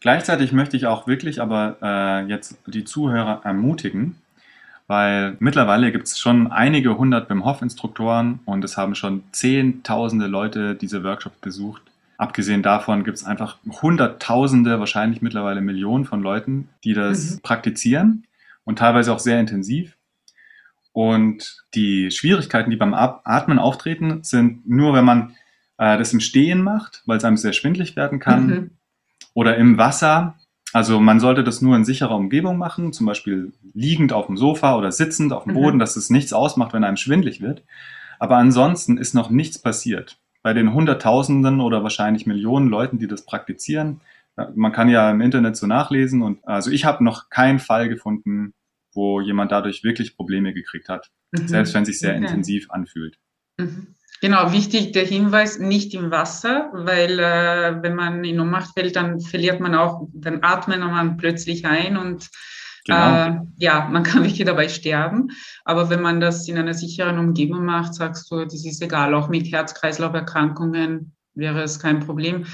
Gleichzeitig 0.00 0.52
möchte 0.52 0.76
ich 0.76 0.86
auch 0.86 1.06
wirklich 1.06 1.40
aber 1.40 1.76
äh, 1.82 2.26
jetzt 2.26 2.58
die 2.66 2.84
Zuhörer 2.84 3.42
ermutigen, 3.44 4.16
weil 4.86 5.36
mittlerweile 5.38 5.92
gibt 5.92 6.08
es 6.08 6.18
schon 6.18 6.50
einige 6.50 6.96
hundert 6.98 7.30
Wim 7.30 7.44
Hof-Instruktoren 7.44 8.40
und 8.46 8.64
es 8.64 8.76
haben 8.76 8.94
schon 8.94 9.22
zehntausende 9.30 10.26
Leute 10.26 10.74
diese 10.74 11.04
Workshops 11.04 11.38
besucht. 11.38 11.82
Abgesehen 12.20 12.62
davon 12.62 13.02
gibt 13.02 13.16
es 13.16 13.24
einfach 13.24 13.56
hunderttausende, 13.80 14.78
wahrscheinlich 14.78 15.22
mittlerweile 15.22 15.62
Millionen 15.62 16.04
von 16.04 16.20
Leuten, 16.20 16.68
die 16.84 16.92
das 16.92 17.36
mhm. 17.36 17.40
praktizieren 17.40 18.26
und 18.64 18.78
teilweise 18.78 19.14
auch 19.14 19.18
sehr 19.20 19.40
intensiv. 19.40 19.96
Und 20.92 21.64
die 21.72 22.10
Schwierigkeiten, 22.10 22.68
die 22.68 22.76
beim 22.76 22.92
Atmen 22.92 23.58
auftreten, 23.58 24.22
sind 24.22 24.68
nur, 24.68 24.92
wenn 24.92 25.06
man 25.06 25.34
äh, 25.78 25.96
das 25.96 26.12
im 26.12 26.20
Stehen 26.20 26.62
macht, 26.62 27.02
weil 27.06 27.16
es 27.16 27.24
einem 27.24 27.38
sehr 27.38 27.54
schwindlig 27.54 27.96
werden 27.96 28.18
kann, 28.18 28.46
mhm. 28.46 28.70
oder 29.32 29.56
im 29.56 29.78
Wasser, 29.78 30.34
also 30.74 31.00
man 31.00 31.20
sollte 31.20 31.42
das 31.42 31.62
nur 31.62 31.74
in 31.74 31.86
sicherer 31.86 32.16
Umgebung 32.16 32.58
machen, 32.58 32.92
zum 32.92 33.06
Beispiel 33.06 33.54
liegend 33.72 34.12
auf 34.12 34.26
dem 34.26 34.36
Sofa 34.36 34.76
oder 34.76 34.92
sitzend 34.92 35.32
auf 35.32 35.44
dem 35.44 35.54
Boden, 35.54 35.76
mhm. 35.76 35.80
dass 35.80 35.96
es 35.96 36.10
nichts 36.10 36.34
ausmacht, 36.34 36.74
wenn 36.74 36.84
einem 36.84 36.98
schwindlig 36.98 37.40
wird. 37.40 37.62
Aber 38.18 38.36
ansonsten 38.36 38.98
ist 38.98 39.14
noch 39.14 39.30
nichts 39.30 39.58
passiert. 39.58 40.18
Bei 40.42 40.54
den 40.54 40.72
Hunderttausenden 40.72 41.60
oder 41.60 41.82
wahrscheinlich 41.82 42.26
Millionen 42.26 42.68
Leuten, 42.68 42.98
die 42.98 43.06
das 43.06 43.26
praktizieren, 43.26 44.00
man 44.54 44.72
kann 44.72 44.88
ja 44.88 45.10
im 45.10 45.20
Internet 45.20 45.56
so 45.56 45.66
nachlesen 45.66 46.22
und 46.22 46.46
also 46.46 46.70
ich 46.70 46.84
habe 46.84 47.04
noch 47.04 47.28
keinen 47.28 47.58
Fall 47.58 47.88
gefunden, 47.88 48.54
wo 48.92 49.20
jemand 49.20 49.52
dadurch 49.52 49.84
wirklich 49.84 50.16
Probleme 50.16 50.54
gekriegt 50.54 50.88
hat, 50.88 51.10
mhm. 51.32 51.48
selbst 51.48 51.74
wenn 51.74 51.82
es 51.82 51.88
sich 51.88 51.98
sehr 51.98 52.14
okay. 52.14 52.24
intensiv 52.24 52.70
anfühlt. 52.70 53.18
Mhm. 53.58 53.94
Genau, 54.20 54.52
wichtig 54.52 54.92
der 54.92 55.06
Hinweis, 55.06 55.58
nicht 55.58 55.94
im 55.94 56.10
Wasser, 56.10 56.70
weil 56.74 57.18
äh, 57.18 57.82
wenn 57.82 57.94
man 57.94 58.22
in 58.22 58.38
Ohnmacht 58.38 58.74
fällt, 58.74 58.96
dann 58.96 59.20
verliert 59.20 59.60
man 59.60 59.74
auch, 59.74 60.08
dann 60.12 60.40
atmet 60.42 60.80
man 60.80 61.16
plötzlich 61.16 61.64
ein 61.64 61.96
und 61.96 62.28
genau. 62.84 63.26
äh, 63.26 63.40
ja, 63.56 63.88
man 63.90 64.02
kann 64.02 64.22
wirklich 64.24 64.44
dabei 64.44 64.68
sterben. 64.68 65.28
Aber 65.64 65.90
wenn 65.90 66.02
man 66.02 66.20
das 66.20 66.48
in 66.48 66.58
einer 66.58 66.74
sicheren 66.74 67.18
Umgebung 67.18 67.64
macht, 67.64 67.94
sagst 67.94 68.30
du, 68.30 68.44
das 68.44 68.64
ist 68.64 68.82
egal, 68.82 69.14
auch 69.14 69.28
mit 69.28 69.50
Herz-Kreislauf-Erkrankungen 69.50 71.12
wäre 71.34 71.62
es 71.62 71.78
kein 71.78 72.00
Problem. 72.00 72.46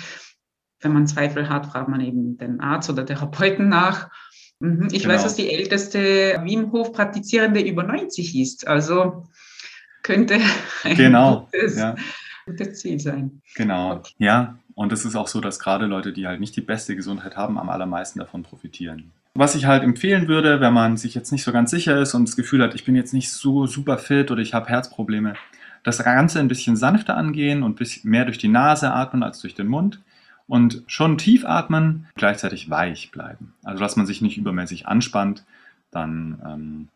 Wenn 0.81 0.93
man 0.93 1.07
Zweifel 1.07 1.49
hat, 1.49 1.67
fragt 1.67 1.89
man 1.89 2.01
eben 2.01 2.37
den 2.39 2.61
Arzt 2.61 2.91
oder 2.91 3.07
Therapeuten 3.07 3.69
nach. 3.69 4.11
Mhm. 4.61 4.89
Ich 4.93 5.03
genau. 5.03 5.15
weiß, 5.15 5.25
dass 5.25 5.37
die 5.37 5.51
älteste 5.51 6.41
Wim 6.45 6.73
Hof 6.73 6.93
Praktizierende 6.93 7.61
über 7.61 7.83
90 7.83 8.39
ist. 8.39 8.67
Also 8.67 9.27
könnte 10.03 10.39
ein 10.85 10.97
genau, 10.97 11.49
gutes, 11.53 11.77
ja. 11.77 11.97
gutes 12.47 12.79
Ziel 12.79 13.01
sein. 13.01 13.43
Genau, 13.55 13.97
okay. 13.97 14.15
ja. 14.19 14.59
Und 14.75 14.93
es 14.93 15.07
ist 15.07 15.17
auch 15.17 15.27
so, 15.27 15.41
dass 15.41 15.59
gerade 15.59 15.87
Leute, 15.87 16.13
die 16.13 16.27
halt 16.27 16.39
nicht 16.39 16.55
die 16.55 16.61
beste 16.61 16.95
Gesundheit 16.97 17.35
haben, 17.35 17.59
am 17.59 17.71
allermeisten 17.71 18.19
davon 18.19 18.43
profitieren. 18.43 19.13
Was 19.39 19.55
ich 19.55 19.67
halt 19.67 19.83
empfehlen 19.83 20.29
würde, 20.29 20.61
wenn 20.61 20.73
man 20.73 20.97
sich 20.97 21.15
jetzt 21.15 21.31
nicht 21.31 21.45
so 21.45 21.53
ganz 21.53 21.71
sicher 21.71 21.99
ist 22.01 22.15
und 22.15 22.27
das 22.27 22.37
Gefühl 22.37 22.63
hat, 22.63 22.75
ich 22.75 22.85
bin 22.85 22.97
jetzt 22.97 23.13
nicht 23.13 23.31
so 23.31 23.67
super 23.67 23.99
fit 23.99 24.31
oder 24.31 24.41
ich 24.41 24.55
habe 24.55 24.71
Herzprobleme, 24.71 25.35
das 25.83 26.03
Ganze 26.03 26.41
ein 26.41 26.49
bisschen 26.49 26.75
sanfter 26.75 27.17
angehen 27.17 27.63
und 27.63 27.79
mehr 28.05 28.25
durch 28.25 28.39
die 28.39 28.49
Nase 28.49 28.91
atmen 28.93 29.23
als 29.23 29.41
durch 29.41 29.55
den 29.55 29.67
Mund 29.67 30.01
und 30.47 30.83
schon 30.87 31.19
tief 31.19 31.45
atmen, 31.45 32.09
gleichzeitig 32.15 32.71
weich 32.71 33.11
bleiben. 33.11 33.53
Also 33.63 33.81
dass 33.81 33.97
man 33.97 34.07
sich 34.07 34.23
nicht 34.23 34.39
übermäßig 34.39 34.89
anspannt, 34.89 35.45
dann 35.91 36.41
ähm, 36.45 36.89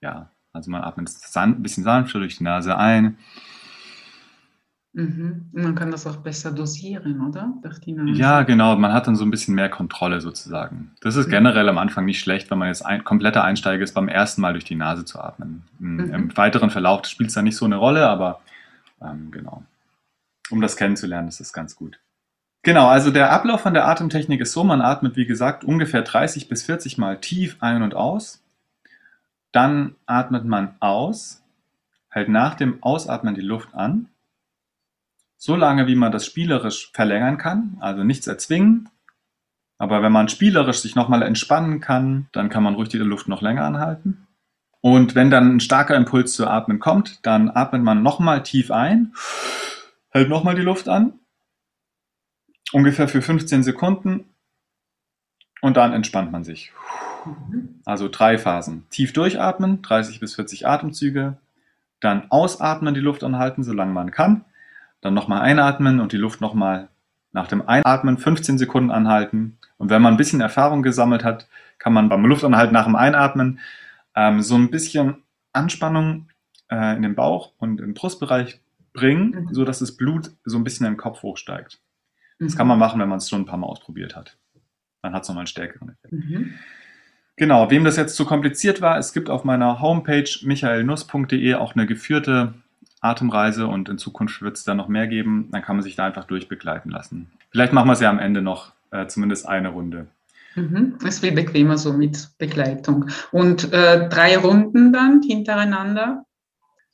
ja, 0.00 0.30
also 0.54 0.70
man 0.70 0.84
atmet 0.84 1.10
ein 1.34 1.62
bisschen 1.62 1.84
sanfter 1.84 2.18
durch 2.18 2.38
die 2.38 2.44
Nase 2.44 2.78
ein. 2.78 3.18
Mhm. 4.94 5.46
Man 5.52 5.74
kann 5.74 5.90
das 5.90 6.06
auch 6.06 6.16
besser 6.16 6.52
dosieren, 6.52 7.20
oder? 7.20 7.52
Ja, 8.16 8.44
genau. 8.44 8.76
Man 8.76 8.92
hat 8.92 9.08
dann 9.08 9.16
so 9.16 9.24
ein 9.24 9.30
bisschen 9.30 9.56
mehr 9.56 9.68
Kontrolle 9.68 10.20
sozusagen. 10.20 10.92
Das 11.00 11.16
ist 11.16 11.26
mhm. 11.26 11.32
generell 11.32 11.68
am 11.68 11.78
Anfang 11.78 12.04
nicht 12.04 12.20
schlecht, 12.20 12.48
wenn 12.50 12.58
man 12.58 12.68
jetzt 12.68 12.86
ein 12.86 13.02
kompletter 13.02 13.42
Einsteiger 13.42 13.82
ist, 13.82 13.94
beim 13.94 14.06
ersten 14.06 14.40
Mal 14.40 14.52
durch 14.52 14.64
die 14.64 14.76
Nase 14.76 15.04
zu 15.04 15.20
atmen. 15.20 15.64
Mhm. 15.80 16.14
Im 16.14 16.36
weiteren 16.36 16.70
Verlauf 16.70 17.06
spielt 17.06 17.30
es 17.30 17.34
da 17.34 17.42
nicht 17.42 17.56
so 17.56 17.64
eine 17.64 17.76
Rolle, 17.76 18.08
aber 18.08 18.40
ähm, 19.02 19.32
genau. 19.32 19.64
Um 20.50 20.60
das 20.60 20.76
kennenzulernen, 20.76 21.26
ist 21.26 21.40
das 21.40 21.52
ganz 21.52 21.74
gut. 21.74 21.98
Genau, 22.62 22.86
also 22.86 23.10
der 23.10 23.32
Ablauf 23.32 23.62
von 23.62 23.74
der 23.74 23.88
Atemtechnik 23.88 24.40
ist 24.40 24.52
so, 24.52 24.62
man 24.62 24.80
atmet, 24.80 25.16
wie 25.16 25.26
gesagt, 25.26 25.64
ungefähr 25.64 26.02
30 26.02 26.48
bis 26.48 26.62
40 26.62 26.98
Mal 26.98 27.20
tief 27.20 27.56
ein 27.60 27.82
und 27.82 27.94
aus. 27.94 28.42
Dann 29.50 29.96
atmet 30.06 30.44
man 30.44 30.76
aus, 30.78 31.42
hält 32.10 32.28
nach 32.28 32.54
dem 32.54 32.80
Ausatmen 32.82 33.34
die 33.34 33.40
Luft 33.40 33.74
an, 33.74 34.08
so 35.44 35.56
lange 35.56 35.86
wie 35.86 35.94
man 35.94 36.10
das 36.10 36.24
spielerisch 36.24 36.90
verlängern 36.94 37.36
kann, 37.36 37.76
also 37.80 38.02
nichts 38.02 38.26
erzwingen. 38.26 38.88
Aber 39.76 40.02
wenn 40.02 40.10
man 40.10 40.30
spielerisch 40.30 40.78
sich 40.78 40.94
nochmal 40.94 41.20
entspannen 41.20 41.80
kann, 41.80 42.28
dann 42.32 42.48
kann 42.48 42.62
man 42.62 42.76
ruhig 42.76 42.88
die 42.88 42.96
Luft 42.96 43.28
noch 43.28 43.42
länger 43.42 43.64
anhalten. 43.64 44.26
Und 44.80 45.14
wenn 45.14 45.30
dann 45.30 45.56
ein 45.56 45.60
starker 45.60 45.96
Impuls 45.96 46.32
zu 46.32 46.46
atmen 46.46 46.80
kommt, 46.80 47.26
dann 47.26 47.50
atmet 47.50 47.82
man 47.82 48.02
nochmal 48.02 48.42
tief 48.42 48.70
ein, 48.70 49.12
hält 50.08 50.30
nochmal 50.30 50.54
die 50.54 50.62
Luft 50.62 50.88
an, 50.88 51.12
ungefähr 52.72 53.06
für 53.06 53.20
15 53.20 53.64
Sekunden 53.64 54.24
und 55.60 55.76
dann 55.76 55.92
entspannt 55.92 56.32
man 56.32 56.44
sich. 56.44 56.72
Also 57.84 58.08
drei 58.08 58.38
Phasen. 58.38 58.86
Tief 58.88 59.12
durchatmen, 59.12 59.82
30 59.82 60.20
bis 60.20 60.36
40 60.36 60.66
Atemzüge. 60.66 61.36
Dann 62.00 62.30
ausatmen, 62.30 62.94
die 62.94 63.00
Luft 63.00 63.22
anhalten, 63.22 63.62
solange 63.62 63.92
man 63.92 64.10
kann. 64.10 64.46
Dann 65.04 65.12
nochmal 65.12 65.42
einatmen 65.42 66.00
und 66.00 66.12
die 66.12 66.16
Luft 66.16 66.40
nochmal 66.40 66.88
nach 67.32 67.46
dem 67.46 67.68
Einatmen 67.68 68.16
15 68.16 68.56
Sekunden 68.56 68.90
anhalten. 68.90 69.58
Und 69.76 69.90
wenn 69.90 70.00
man 70.00 70.14
ein 70.14 70.16
bisschen 70.16 70.40
Erfahrung 70.40 70.82
gesammelt 70.82 71.24
hat, 71.24 71.46
kann 71.78 71.92
man 71.92 72.08
beim 72.08 72.24
Luftanhalten 72.24 72.72
nach 72.72 72.86
dem 72.86 72.96
Einatmen 72.96 73.60
ähm, 74.16 74.40
so 74.40 74.54
ein 74.54 74.70
bisschen 74.70 75.22
Anspannung 75.52 76.30
äh, 76.70 76.96
in 76.96 77.02
den 77.02 77.14
Bauch 77.14 77.52
und 77.58 77.82
im 77.82 77.92
Brustbereich 77.92 78.62
bringen, 78.94 79.44
mhm. 79.48 79.54
sodass 79.54 79.80
das 79.80 79.94
Blut 79.94 80.30
so 80.42 80.56
ein 80.56 80.64
bisschen 80.64 80.86
den 80.86 80.96
Kopf 80.96 81.22
hochsteigt. 81.22 81.82
Das 82.38 82.56
kann 82.56 82.66
man 82.66 82.78
machen, 82.78 82.98
wenn 82.98 83.08
man 83.10 83.18
es 83.18 83.28
schon 83.28 83.42
ein 83.42 83.46
paar 83.46 83.58
Mal 83.58 83.66
ausprobiert 83.66 84.16
hat. 84.16 84.38
Dann 85.02 85.12
hat 85.12 85.24
es 85.24 85.28
nochmal 85.28 85.42
einen 85.42 85.48
stärkeren 85.48 85.90
Effekt. 85.90 86.12
Mhm. 86.14 86.54
Genau, 87.36 87.70
wem 87.70 87.84
das 87.84 87.98
jetzt 87.98 88.16
zu 88.16 88.24
kompliziert 88.24 88.80
war, 88.80 88.96
es 88.96 89.12
gibt 89.12 89.28
auf 89.28 89.44
meiner 89.44 89.82
Homepage 89.82 90.30
michaelnuss.de 90.44 91.54
auch 91.56 91.74
eine 91.74 91.84
geführte 91.84 92.54
Atemreise 93.04 93.66
und 93.66 93.88
in 93.88 93.98
Zukunft 93.98 94.42
wird 94.42 94.56
es 94.56 94.64
da 94.64 94.74
noch 94.74 94.88
mehr 94.88 95.06
geben. 95.06 95.48
Dann 95.52 95.62
kann 95.62 95.76
man 95.76 95.82
sich 95.82 95.96
da 95.96 96.06
einfach 96.06 96.24
durchbegleiten 96.24 96.90
lassen. 96.90 97.30
Vielleicht 97.50 97.72
machen 97.72 97.88
wir 97.88 97.92
es 97.92 98.00
ja 98.00 98.10
am 98.10 98.18
Ende 98.18 98.42
noch 98.42 98.72
äh, 98.90 99.06
zumindest 99.06 99.46
eine 99.46 99.68
Runde. 99.68 100.06
Mhm, 100.54 100.98
ist 101.04 101.20
viel 101.20 101.32
bequemer 101.32 101.78
so 101.78 101.92
mit 101.92 102.30
Begleitung. 102.38 103.06
Und 103.32 103.72
äh, 103.72 104.08
drei 104.08 104.36
Runden 104.38 104.92
dann 104.92 105.20
hintereinander? 105.22 106.24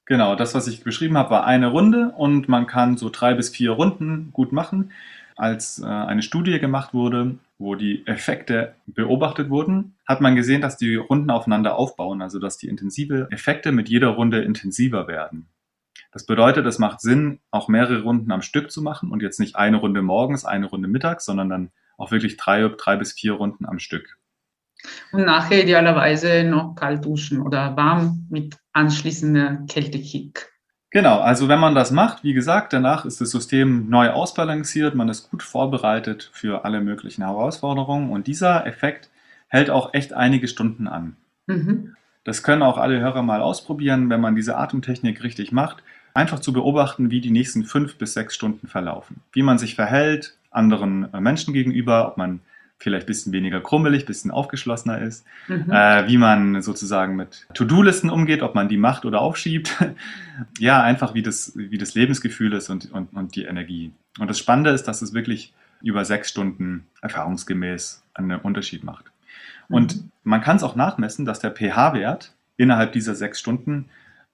Genau, 0.06 0.34
das, 0.34 0.54
was 0.54 0.66
ich 0.66 0.82
beschrieben 0.82 1.16
habe, 1.16 1.30
war 1.30 1.46
eine 1.46 1.68
Runde 1.68 2.12
und 2.16 2.48
man 2.48 2.66
kann 2.66 2.96
so 2.96 3.10
drei 3.10 3.34
bis 3.34 3.50
vier 3.50 3.72
Runden 3.72 4.30
gut 4.32 4.50
machen. 4.50 4.90
Als 5.36 5.78
äh, 5.78 5.86
eine 5.86 6.22
Studie 6.22 6.58
gemacht 6.58 6.92
wurde, 6.92 7.36
wo 7.58 7.74
die 7.74 8.06
Effekte 8.06 8.74
beobachtet 8.86 9.50
wurden, 9.50 9.94
hat 10.06 10.20
man 10.20 10.34
gesehen, 10.34 10.62
dass 10.62 10.76
die 10.76 10.96
Runden 10.96 11.30
aufeinander 11.30 11.76
aufbauen, 11.76 12.22
also 12.22 12.38
dass 12.38 12.56
die 12.56 12.68
intensive 12.68 13.28
Effekte 13.30 13.70
mit 13.70 13.88
jeder 13.88 14.08
Runde 14.08 14.42
intensiver 14.42 15.06
werden. 15.06 15.46
Das 16.12 16.26
bedeutet, 16.26 16.66
es 16.66 16.78
macht 16.78 17.00
Sinn, 17.00 17.40
auch 17.50 17.68
mehrere 17.68 18.02
Runden 18.02 18.32
am 18.32 18.42
Stück 18.42 18.70
zu 18.70 18.82
machen 18.82 19.12
und 19.12 19.22
jetzt 19.22 19.40
nicht 19.40 19.56
eine 19.56 19.76
Runde 19.76 20.02
morgens, 20.02 20.44
eine 20.44 20.66
Runde 20.66 20.88
mittags, 20.88 21.24
sondern 21.24 21.48
dann 21.48 21.70
auch 21.98 22.10
wirklich 22.10 22.36
drei, 22.36 22.68
drei 22.68 22.96
bis 22.96 23.12
vier 23.12 23.34
Runden 23.34 23.66
am 23.66 23.78
Stück. 23.78 24.18
Und 25.12 25.26
nachher 25.26 25.62
idealerweise 25.62 26.44
noch 26.44 26.74
kalt 26.74 27.04
duschen 27.04 27.42
oder 27.42 27.76
warm 27.76 28.26
mit 28.30 28.56
anschließender 28.72 29.64
Kältekick. 29.68 30.48
Genau, 30.90 31.20
also 31.20 31.48
wenn 31.48 31.60
man 31.60 31.76
das 31.76 31.92
macht, 31.92 32.24
wie 32.24 32.32
gesagt, 32.32 32.72
danach 32.72 33.04
ist 33.04 33.20
das 33.20 33.30
System 33.30 33.88
neu 33.88 34.10
ausbalanciert, 34.10 34.96
man 34.96 35.08
ist 35.08 35.30
gut 35.30 35.44
vorbereitet 35.44 36.30
für 36.32 36.64
alle 36.64 36.80
möglichen 36.80 37.22
Herausforderungen 37.22 38.10
und 38.10 38.26
dieser 38.26 38.66
Effekt 38.66 39.08
hält 39.46 39.70
auch 39.70 39.94
echt 39.94 40.12
einige 40.12 40.48
Stunden 40.48 40.88
an. 40.88 41.16
Mhm. 41.46 41.94
Das 42.30 42.44
können 42.44 42.62
auch 42.62 42.78
alle 42.78 43.00
Hörer 43.00 43.24
mal 43.24 43.40
ausprobieren, 43.40 44.08
wenn 44.08 44.20
man 44.20 44.36
diese 44.36 44.56
Atemtechnik 44.56 45.24
richtig 45.24 45.50
macht, 45.50 45.82
einfach 46.14 46.38
zu 46.38 46.52
beobachten, 46.52 47.10
wie 47.10 47.20
die 47.20 47.32
nächsten 47.32 47.64
fünf 47.64 47.96
bis 47.96 48.12
sechs 48.12 48.36
Stunden 48.36 48.68
verlaufen, 48.68 49.16
wie 49.32 49.42
man 49.42 49.58
sich 49.58 49.74
verhält 49.74 50.36
anderen 50.52 51.12
äh, 51.12 51.20
Menschen 51.20 51.52
gegenüber, 51.52 52.06
ob 52.06 52.18
man 52.18 52.38
vielleicht 52.78 53.06
ein 53.06 53.08
bisschen 53.08 53.32
weniger 53.32 53.60
krummelig, 53.60 54.04
ein 54.04 54.06
bisschen 54.06 54.30
aufgeschlossener 54.30 55.00
ist, 55.00 55.26
mhm. 55.48 55.72
äh, 55.72 56.06
wie 56.06 56.18
man 56.18 56.62
sozusagen 56.62 57.16
mit 57.16 57.48
To-Do-Listen 57.54 58.10
umgeht, 58.10 58.42
ob 58.42 58.54
man 58.54 58.68
die 58.68 58.76
macht 58.76 59.04
oder 59.04 59.20
aufschiebt. 59.20 59.84
ja, 60.60 60.80
einfach 60.84 61.14
wie 61.14 61.22
das, 61.22 61.54
wie 61.56 61.78
das 61.78 61.96
Lebensgefühl 61.96 62.52
ist 62.52 62.70
und, 62.70 62.92
und, 62.92 63.12
und 63.12 63.34
die 63.34 63.42
Energie. 63.42 63.90
Und 64.20 64.30
das 64.30 64.38
Spannende 64.38 64.70
ist, 64.70 64.84
dass 64.84 65.02
es 65.02 65.14
wirklich 65.14 65.52
über 65.82 66.04
sechs 66.04 66.28
Stunden 66.28 66.86
erfahrungsgemäß 67.02 68.04
einen 68.14 68.38
Unterschied 68.38 68.84
macht. 68.84 69.06
Und 69.68 69.96
mhm. 69.96 70.10
Man 70.30 70.40
kann 70.40 70.56
es 70.56 70.62
auch 70.62 70.76
nachmessen, 70.76 71.26
dass 71.26 71.40
der 71.40 71.50
pH-Wert 71.50 72.34
innerhalb 72.56 72.92
dieser 72.92 73.14
sechs 73.14 73.38
Stunden 73.40 73.90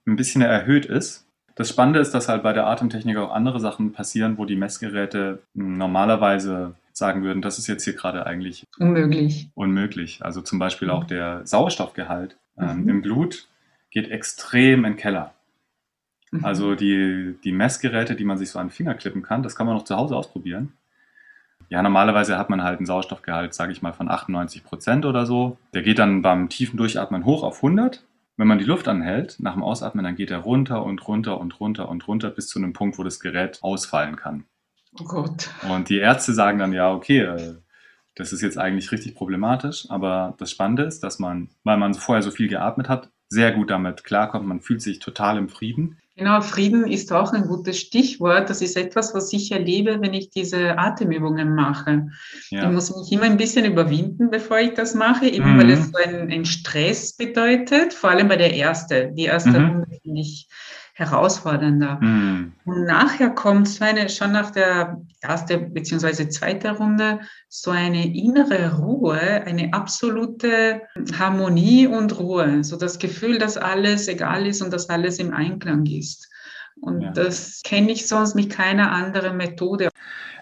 ein 0.07 0.17
bisschen 0.17 0.43
erhöht 0.43 0.87
ist. 0.87 1.27
Das 1.55 1.71
Spannende 1.71 2.01
ist, 2.01 2.13
dass 2.13 2.29
halt 2.29 2.43
bei 2.43 2.53
der 2.53 2.67
Atemtechnik 2.67 3.17
auch 3.17 3.33
andere 3.33 3.61
Sachen 3.61 3.93
passieren, 3.93 4.37
wo 4.37 4.45
die 4.45 4.57
Messgeräte 4.57 5.43
normalerweise 5.55 6.75
sagen 6.93 7.23
würden, 7.23 7.43
das 7.43 7.59
ist 7.59 7.67
jetzt 7.67 7.85
hier 7.85 7.95
gerade 7.95 8.27
eigentlich 8.27 8.65
unmöglich. 8.79 9.51
Unmöglich. 9.55 10.25
Also 10.25 10.43
zum 10.43 10.59
Beispiel 10.59 10.91
auch 10.91 11.05
mhm. 11.05 11.09
der 11.09 11.47
Sauerstoffgehalt 11.47 12.37
ähm, 12.59 12.83
mhm. 12.83 12.89
im 12.89 13.03
Blut 13.03 13.49
geht 13.91 14.11
extrem 14.11 14.85
in 14.85 14.93
den 14.93 14.97
Keller. 14.97 15.35
Mhm. 16.31 16.45
Also 16.45 16.75
die, 16.75 17.37
die 17.43 17.53
Messgeräte, 17.53 18.17
die 18.17 18.25
man 18.25 18.39
sich 18.39 18.51
so 18.51 18.59
an 18.59 18.67
den 18.67 18.73
Finger 18.73 18.95
klippen 18.95 19.23
kann, 19.23 19.43
das 19.43 19.57
kann 19.57 19.67
man 19.67 19.77
noch 19.77 19.85
zu 19.85 19.97
Hause 19.97 20.17
ausprobieren. 20.17 20.73
Ja, 21.69 21.83
normalerweise 21.83 22.39
hat 22.39 22.51
man 22.51 22.63
halt 22.63 22.79
einen 22.79 22.87
Sauerstoffgehalt, 22.87 23.55
sage 23.55 23.73
ich 23.73 23.83
mal, 23.83 23.93
von 23.93 24.09
98 24.09 24.65
Prozent 24.65 25.05
oder 25.05 25.27
so. 25.27 25.59
Der 25.75 25.83
geht 25.83 25.99
dann 25.99 26.23
beim 26.23 26.49
tiefen 26.49 26.77
Durchatmen 26.77 27.25
hoch 27.25 27.43
auf 27.43 27.57
100. 27.57 28.05
Wenn 28.37 28.49
man 28.49 28.59
die 28.59 28.65
Luft 28.65 28.87
anhält, 28.87 29.37
nach 29.41 29.55
dem 29.55 29.63
Ausatmen, 29.63 30.05
dann 30.05 30.15
geht 30.15 30.31
er 30.31 30.39
runter 30.39 30.85
und 30.85 31.07
runter 31.09 31.41
und 31.41 31.59
runter 31.59 31.89
und 31.89 32.07
runter 32.07 32.31
bis 32.31 32.49
zu 32.49 32.59
einem 32.59 32.73
Punkt, 32.73 32.99
wo 32.99 33.03
das 33.03 33.19
Gerät 33.19 33.59
ausfallen 33.63 34.17
kann. 34.17 34.45
Oh 35.01 35.05
Gott. 35.05 35.51
Und 35.69 35.89
die 35.89 35.99
Ärzte 35.99 36.35
sagen 36.35 36.59
dann, 36.59 36.73
ja, 36.73 36.93
okay, 36.93 37.21
äh, 37.21 37.55
das 38.15 38.33
ist 38.33 38.43
jetzt 38.43 38.59
eigentlich 38.59 38.93
richtig 38.93 39.15
problematisch, 39.15 39.91
aber 39.91 40.35
das 40.39 40.51
Spannende 40.51 40.85
ist, 40.85 41.03
dass 41.03 41.19
man, 41.19 41.51
weil 41.65 41.77
man 41.77 41.95
vorher 41.95 42.23
so 42.23 42.31
viel 42.31 42.49
geatmet 42.49 42.89
hat, 42.89 43.11
sehr 43.29 43.53
gut 43.53 43.71
damit 43.71 44.05
klarkommt. 44.05 44.47
Man 44.47 44.61
fühlt 44.61 44.83
sich 44.83 44.99
total 45.01 45.37
im 45.37 45.49
Frieden. 45.49 45.99
Genau, 46.19 46.41
Frieden 46.41 46.87
ist 46.87 47.13
auch 47.13 47.35
ein 47.35 47.43
gutes 47.43 47.79
Stichwort. 47.79 48.49
Das 48.49 48.63
ist 48.63 48.75
etwas, 48.75 49.15
was 49.15 49.31
ich 49.35 49.53
erlebe, 49.53 50.01
wenn 50.01 50.15
ich 50.15 50.31
diese 50.31 50.79
Atemübungen 50.79 51.55
mache. 51.55 52.09
Ja. 52.49 52.65
Ich 52.65 52.71
muss 52.71 52.97
mich 52.97 53.13
immer 53.13 53.25
ein 53.25 53.37
bisschen 53.37 53.67
überwinden, 53.67 54.31
bevor 54.31 54.59
ich 54.59 54.73
das 54.73 54.95
mache, 54.95 55.27
eben 55.27 55.55
mhm. 55.55 55.59
weil 55.59 55.71
es 55.71 55.91
so 55.91 55.99
ein, 55.99 56.31
ein, 56.31 56.47
Stress 56.47 57.13
bedeutet, 57.13 57.93
vor 57.93 58.11
allem 58.11 58.29
bei 58.29 58.37
der 58.37 58.55
erste. 58.55 59.13
Die 59.13 59.25
erste 59.25 59.51
mhm. 59.51 59.67
Runde 59.67 59.99
finde 60.03 60.21
ich 60.23 60.49
herausfordernder. 60.97 62.01
Mhm. 62.01 62.53
Und 62.65 62.85
nachher 62.87 63.29
kommt 63.29 63.69
so 63.69 63.85
eine, 63.85 64.09
schon 64.09 64.33
nach 64.33 64.51
der 64.51 64.99
ersten 65.21 65.75
bzw. 65.75 66.31
zweiten 66.31 66.75
Runde, 66.75 67.21
so 67.51 67.71
eine 67.71 68.17
innere 68.17 68.79
Ruhe, 68.79 69.21
eine 69.21 69.75
absolute 69.75 70.81
Harmonie 71.19 71.87
und 71.87 72.19
Ruhe. 72.19 72.65
So 72.65 72.77
das 72.77 72.99
Gefühl, 72.99 73.39
dass 73.39 73.59
alles 73.59 74.09
egal 74.09 74.47
ist 74.47 74.63
und 74.63 74.73
dass 74.73 74.89
alles 74.89 75.19
im 75.19 75.35
Einklang 75.35 75.85
ist. 75.85 76.31
Und 76.81 77.03
ja. 77.03 77.11
das 77.11 77.61
kenne 77.63 77.93
ich 77.93 78.09
sonst 78.09 78.35
mit 78.35 78.49
keiner 78.49 78.91
anderen 78.91 79.37
Methode. 79.37 79.91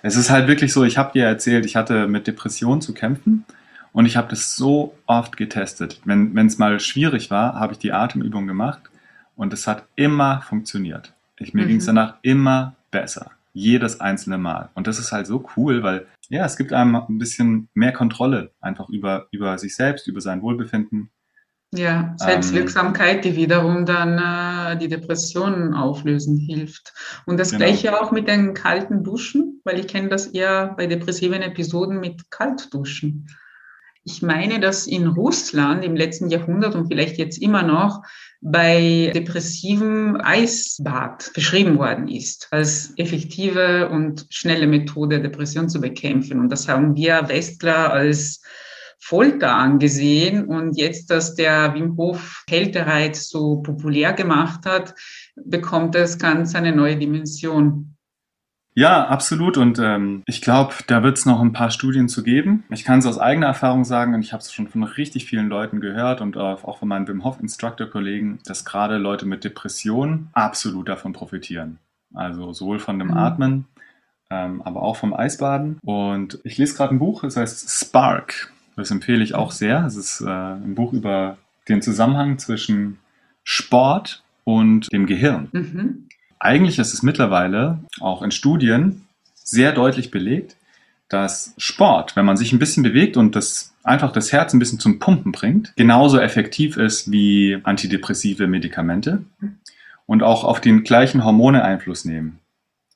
Es 0.03 0.15
ist 0.15 0.31
halt 0.31 0.47
wirklich 0.47 0.73
so, 0.73 0.85
ich 0.85 0.99
habe 0.99 1.13
dir 1.13 1.25
erzählt, 1.25 1.67
ich 1.67 1.75
hatte 1.75 2.07
mit 2.07 2.29
Depressionen 2.29 2.81
zu 2.81 2.95
kämpfen. 2.95 3.45
Und 3.93 4.07
ich 4.07 4.17
habe 4.17 4.29
das 4.29 4.57
so 4.57 4.97
oft 5.07 5.37
getestet. 5.37 6.01
Wenn 6.05 6.37
es 6.47 6.59
mal 6.59 6.79
schwierig 6.81 7.31
war, 7.31 7.55
habe 7.55 7.73
ich 7.73 7.79
die 7.79 7.93
Atemübung 7.93 8.47
gemacht 8.47 8.83
und 9.37 9.53
es 9.53 9.67
hat 9.67 9.87
immer 9.97 10.43
funktioniert. 10.43 11.15
Ich, 11.39 11.55
mir 11.55 11.65
mhm. 11.65 11.69
ging 11.69 11.77
es 11.79 11.87
danach 11.87 12.17
immer 12.23 12.77
besser. 12.91 13.31
Jedes 13.53 14.01
einzelne 14.01 14.39
Mal. 14.39 14.71
Und 14.75 14.87
das 14.87 14.99
ist 14.99 15.13
halt 15.13 15.27
so 15.27 15.49
cool, 15.57 15.83
weil 15.83 16.07
ja, 16.29 16.45
es 16.45 16.57
gibt 16.57 16.73
einem 16.73 16.97
ein 16.97 17.19
bisschen 17.19 17.69
mehr 17.75 17.93
Kontrolle 17.93 18.51
einfach 18.61 18.89
über, 18.89 19.29
über 19.31 19.59
sich 19.59 19.77
selbst, 19.77 20.09
über 20.09 20.21
sein 20.21 20.43
Wohlbefinden. 20.43 21.11
Ja, 21.73 22.15
Selbstwirksamkeit, 22.19 23.25
die 23.25 23.35
wiederum 23.35 23.85
dann 23.85 24.19
äh, 24.19 24.79
die 24.79 24.87
Depressionen 24.87 25.75
auflösen 25.75 26.37
hilft. 26.39 26.93
Und 27.27 27.39
das 27.39 27.51
genau. 27.51 27.65
gleiche 27.65 28.01
auch 28.01 28.13
mit 28.13 28.29
den 28.29 28.55
kalten 28.55 29.03
Duschen, 29.03 29.61
weil 29.65 29.81
ich 29.81 29.89
kenne 29.89 30.09
das 30.09 30.29
eher 30.29 30.75
bei 30.77 30.87
depressiven 30.87 31.43
Episoden 31.43 31.99
mit 31.99 32.31
Kaltduschen. 32.31 33.29
Ich 34.05 34.23
meine, 34.23 34.61
dass 34.61 34.87
in 34.87 35.09
Russland 35.09 35.85
im 35.85 35.97
letzten 35.97 36.29
Jahrhundert 36.29 36.77
und 36.77 36.87
vielleicht 36.87 37.17
jetzt 37.17 37.43
immer 37.43 37.63
noch 37.63 38.03
bei 38.47 39.11
depressivem 39.15 40.19
Eisbad 40.23 41.33
beschrieben 41.33 41.79
worden 41.79 42.09
ist, 42.09 42.47
als 42.51 42.93
effektive 42.99 43.89
und 43.89 44.27
schnelle 44.29 44.67
Methode, 44.67 45.23
Depression 45.23 45.71
zu 45.71 45.81
bekämpfen. 45.81 46.41
Und 46.41 46.51
das 46.51 46.69
haben 46.69 46.95
wir 46.95 47.27
Westler 47.29 47.91
als 47.91 48.43
Folter 49.01 49.55
angesehen. 49.55 50.45
Und 50.45 50.77
jetzt, 50.77 51.11
dass 51.11 51.35
der 51.35 51.73
Wim 51.75 51.97
Hof 51.97 52.45
Kältereiz 52.47 53.31
so 53.31 53.63
populär 53.63 54.13
gemacht 54.13 54.67
hat, 54.67 54.95
bekommt 55.37 55.95
es 55.95 56.19
ganz 56.19 56.55
eine 56.55 56.77
neue 56.77 56.99
Dimension. 56.99 57.94
Ja, 58.75 59.07
absolut. 59.07 59.57
Und 59.57 59.79
ähm, 59.79 60.23
ich 60.27 60.41
glaube, 60.41 60.75
da 60.89 61.03
wird 61.03 61.17
es 61.17 61.27
noch 61.27 61.41
ein 61.41 61.53
paar 61.53 61.71
Studien 61.71 62.09
zu 62.09 62.25
geben. 62.25 62.65
Ich 62.71 62.85
kann 62.85 62.99
es 62.99 63.07
aus 63.07 63.19
eigener 63.19 63.47
Erfahrung 63.47 63.85
sagen 63.85 64.15
und 64.15 64.23
ich 64.23 64.33
habe 64.33 64.41
es 64.41 64.53
schon 64.53 64.67
von 64.67 64.83
richtig 64.83 65.27
vielen 65.27 65.49
Leuten 65.49 65.81
gehört 65.81 66.21
und 66.21 66.37
auch 66.37 66.79
von 66.79 66.89
meinen 66.89 67.07
Wim 67.07 67.23
Hof 67.23 67.41
Instructor-Kollegen, 67.41 68.41
dass 68.45 68.65
gerade 68.65 68.99
Leute 68.99 69.27
mit 69.27 69.45
Depressionen 69.45 70.29
absolut 70.33 70.89
davon 70.89 71.13
profitieren. 71.13 71.79
Also 72.13 72.53
sowohl 72.53 72.81
von 72.81 72.99
dem 72.99 73.09
mhm. 73.09 73.17
Atmen, 73.17 73.65
ähm, 74.31 74.61
aber 74.63 74.83
auch 74.83 74.97
vom 74.97 75.15
Eisbaden. 75.15 75.79
Und 75.83 76.41
ich 76.43 76.59
lese 76.59 76.77
gerade 76.77 76.95
ein 76.95 76.99
Buch, 76.99 77.23
das 77.23 77.37
heißt 77.37 77.71
Spark. 77.71 78.53
Das 78.77 78.91
empfehle 78.91 79.23
ich 79.23 79.37
auch 79.37 79.53
sehr. 79.53 79.85
Es 79.85 79.95
ist 79.95 80.21
äh, 80.21 80.27
ein 80.29 80.75
Buch 80.75 80.93
über 80.93 81.39
den 81.69 81.81
Zusammenhang 81.81 82.39
zwischen 82.39 82.99
Sport 83.45 84.25
und 84.43 84.93
dem 84.93 85.07
Gehirn. 85.07 85.49
Mhm. 85.53 86.09
Eigentlich 86.45 86.79
ist 86.79 86.93
es 86.93 87.03
mittlerweile 87.03 87.79
auch 88.01 88.21
in 88.21 88.31
Studien 88.31 89.07
sehr 89.33 89.73
deutlich 89.73 90.11
belegt, 90.11 90.57
dass 91.09 91.55
Sport, 91.57 92.17
wenn 92.17 92.27
man 92.27 92.37
sich 92.37 92.53
ein 92.53 92.59
bisschen 92.59 92.83
bewegt 92.83 93.17
und 93.17 93.35
das 93.35 93.73
einfach 93.83 94.13
das 94.13 94.31
Herz 94.31 94.53
ein 94.53 94.59
bisschen 94.59 94.79
zum 94.79 94.99
Pumpen 94.99 95.33
bringt, 95.33 95.73
genauso 95.75 96.19
effektiv 96.19 96.77
ist 96.77 97.11
wie 97.11 97.59
antidepressive 97.63 98.47
Medikamente 98.47 99.25
und 100.05 100.23
auch 100.23 100.45
auf 100.45 100.61
den 100.61 100.85
gleichen 100.85 101.25
Hormone 101.25 101.65
Einfluss 101.65 102.05
nehmen. 102.05 102.41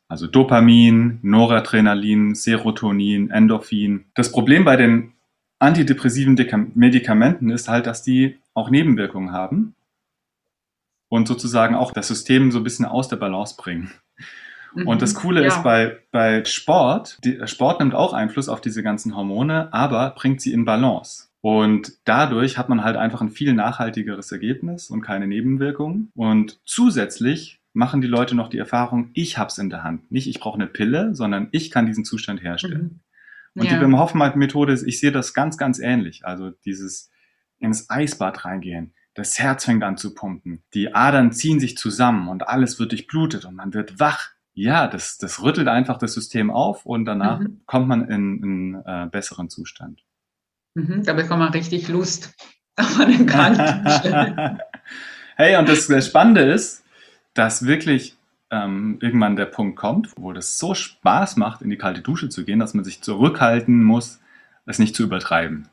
Also 0.08 0.26
Dopamin, 0.26 1.18
Noradrenalin, 1.22 2.34
Serotonin, 2.34 3.30
Endorphin. 3.30 4.04
Das 4.14 4.30
Problem 4.30 4.66
bei 4.66 4.76
den 4.76 5.14
antidepressiven 5.58 6.34
Medikamenten 6.74 7.48
ist 7.48 7.66
halt, 7.66 7.86
dass 7.86 8.02
die 8.02 8.36
auch 8.52 8.68
Nebenwirkungen 8.68 9.32
haben 9.32 9.74
und 11.08 11.28
sozusagen 11.28 11.74
auch 11.74 11.92
das 11.92 12.08
System 12.08 12.50
so 12.50 12.58
ein 12.58 12.64
bisschen 12.64 12.84
aus 12.84 13.08
der 13.08 13.16
Balance 13.16 13.56
bringen. 13.56 13.90
Und 14.84 15.02
das 15.02 15.14
mhm. 15.14 15.18
Coole 15.18 15.42
ja. 15.42 15.48
ist 15.48 15.62
bei, 15.62 15.98
bei 16.10 16.44
Sport, 16.44 17.18
die, 17.24 17.40
Sport 17.46 17.80
nimmt 17.80 17.94
auch 17.94 18.12
Einfluss 18.12 18.48
auf 18.48 18.60
diese 18.60 18.82
ganzen 18.82 19.16
Hormone, 19.16 19.72
aber 19.72 20.14
bringt 20.16 20.40
sie 20.40 20.52
in 20.52 20.64
Balance. 20.64 21.28
Und 21.40 21.92
dadurch 22.04 22.58
hat 22.58 22.68
man 22.68 22.84
halt 22.84 22.96
einfach 22.96 23.20
ein 23.20 23.30
viel 23.30 23.52
nachhaltigeres 23.54 24.30
Ergebnis 24.32 24.90
und 24.90 25.02
keine 25.02 25.26
Nebenwirkungen. 25.26 26.10
Und 26.14 26.60
zusätzlich 26.64 27.60
machen 27.72 28.00
die 28.00 28.08
Leute 28.08 28.34
noch 28.34 28.48
die 28.48 28.58
Erfahrung, 28.58 29.10
ich 29.14 29.38
hab's 29.38 29.58
in 29.58 29.70
der 29.70 29.84
Hand. 29.84 30.10
Nicht 30.10 30.28
ich 30.28 30.40
brauche 30.40 30.56
eine 30.56 30.66
Pille, 30.66 31.14
sondern 31.14 31.48
ich 31.52 31.70
kann 31.70 31.86
diesen 31.86 32.04
Zustand 32.04 32.42
herstellen. 32.42 33.00
Mhm. 33.54 33.60
Und 33.60 33.66
ja. 33.66 33.74
die 33.74 33.80
Wim 33.80 33.98
Hof 33.98 34.14
Methode 34.14 34.72
ist, 34.72 34.82
ich 34.82 35.00
sehe 35.00 35.12
das 35.12 35.32
ganz, 35.32 35.56
ganz 35.56 35.78
ähnlich. 35.78 36.24
Also 36.24 36.50
dieses 36.64 37.10
ins 37.58 37.88
Eisbad 37.88 38.44
reingehen, 38.44 38.94
das 39.18 39.38
Herz 39.38 39.64
fängt 39.64 39.82
an 39.82 39.96
zu 39.96 40.14
pumpen. 40.14 40.62
Die 40.74 40.94
Adern 40.94 41.32
ziehen 41.32 41.58
sich 41.58 41.76
zusammen 41.76 42.28
und 42.28 42.46
alles 42.46 42.78
wird 42.78 42.92
durchblutet 42.92 43.44
und 43.44 43.56
man 43.56 43.74
wird 43.74 43.98
wach. 43.98 44.30
Ja, 44.54 44.86
das, 44.86 45.18
das 45.18 45.42
rüttelt 45.42 45.66
einfach 45.66 45.98
das 45.98 46.14
System 46.14 46.50
auf 46.50 46.86
und 46.86 47.04
danach 47.04 47.40
mhm. 47.40 47.60
kommt 47.66 47.88
man 47.88 48.08
in 48.08 48.42
einen 48.42 48.74
äh, 48.86 49.08
besseren 49.10 49.50
Zustand. 49.50 50.04
Mhm, 50.74 51.02
da 51.02 51.14
bekommt 51.14 51.40
man 51.40 51.52
richtig 51.52 51.88
Lust 51.88 52.32
auf 52.76 53.00
einen 53.00 53.26
kalten 53.26 53.86
Hey, 55.36 55.56
und 55.56 55.68
das, 55.68 55.88
das 55.88 56.06
Spannende 56.06 56.42
ist, 56.42 56.84
dass 57.34 57.66
wirklich 57.66 58.16
ähm, 58.50 58.98
irgendwann 59.00 59.36
der 59.36 59.46
Punkt 59.46 59.76
kommt, 59.76 60.12
wo 60.16 60.32
das 60.32 60.58
so 60.58 60.74
Spaß 60.74 61.36
macht, 61.36 61.62
in 61.62 61.70
die 61.70 61.76
kalte 61.76 62.02
Dusche 62.02 62.28
zu 62.28 62.44
gehen, 62.44 62.58
dass 62.60 62.74
man 62.74 62.84
sich 62.84 63.02
zurückhalten 63.02 63.82
muss, 63.82 64.20
es 64.64 64.78
nicht 64.78 64.94
zu 64.94 65.02
übertreiben. 65.02 65.68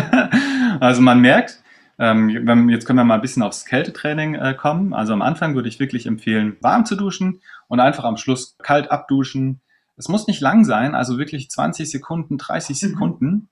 also 0.80 1.02
man 1.02 1.20
merkt, 1.20 1.62
Ähm, 2.00 2.70
jetzt 2.70 2.86
können 2.86 2.98
wir 2.98 3.04
mal 3.04 3.16
ein 3.16 3.20
bisschen 3.20 3.42
aufs 3.42 3.66
Kältetraining 3.66 4.34
äh, 4.34 4.54
kommen. 4.54 4.94
Also 4.94 5.12
am 5.12 5.20
Anfang 5.20 5.54
würde 5.54 5.68
ich 5.68 5.78
wirklich 5.78 6.06
empfehlen, 6.06 6.56
warm 6.62 6.86
zu 6.86 6.96
duschen 6.96 7.42
und 7.68 7.78
einfach 7.78 8.04
am 8.04 8.16
Schluss 8.16 8.56
kalt 8.62 8.90
abduschen. 8.90 9.60
Es 9.98 10.08
muss 10.08 10.26
nicht 10.26 10.40
lang 10.40 10.64
sein, 10.64 10.94
also 10.94 11.18
wirklich 11.18 11.50
20 11.50 11.90
Sekunden, 11.90 12.38
30 12.38 12.70
mhm. 12.70 12.88
Sekunden. 12.88 13.50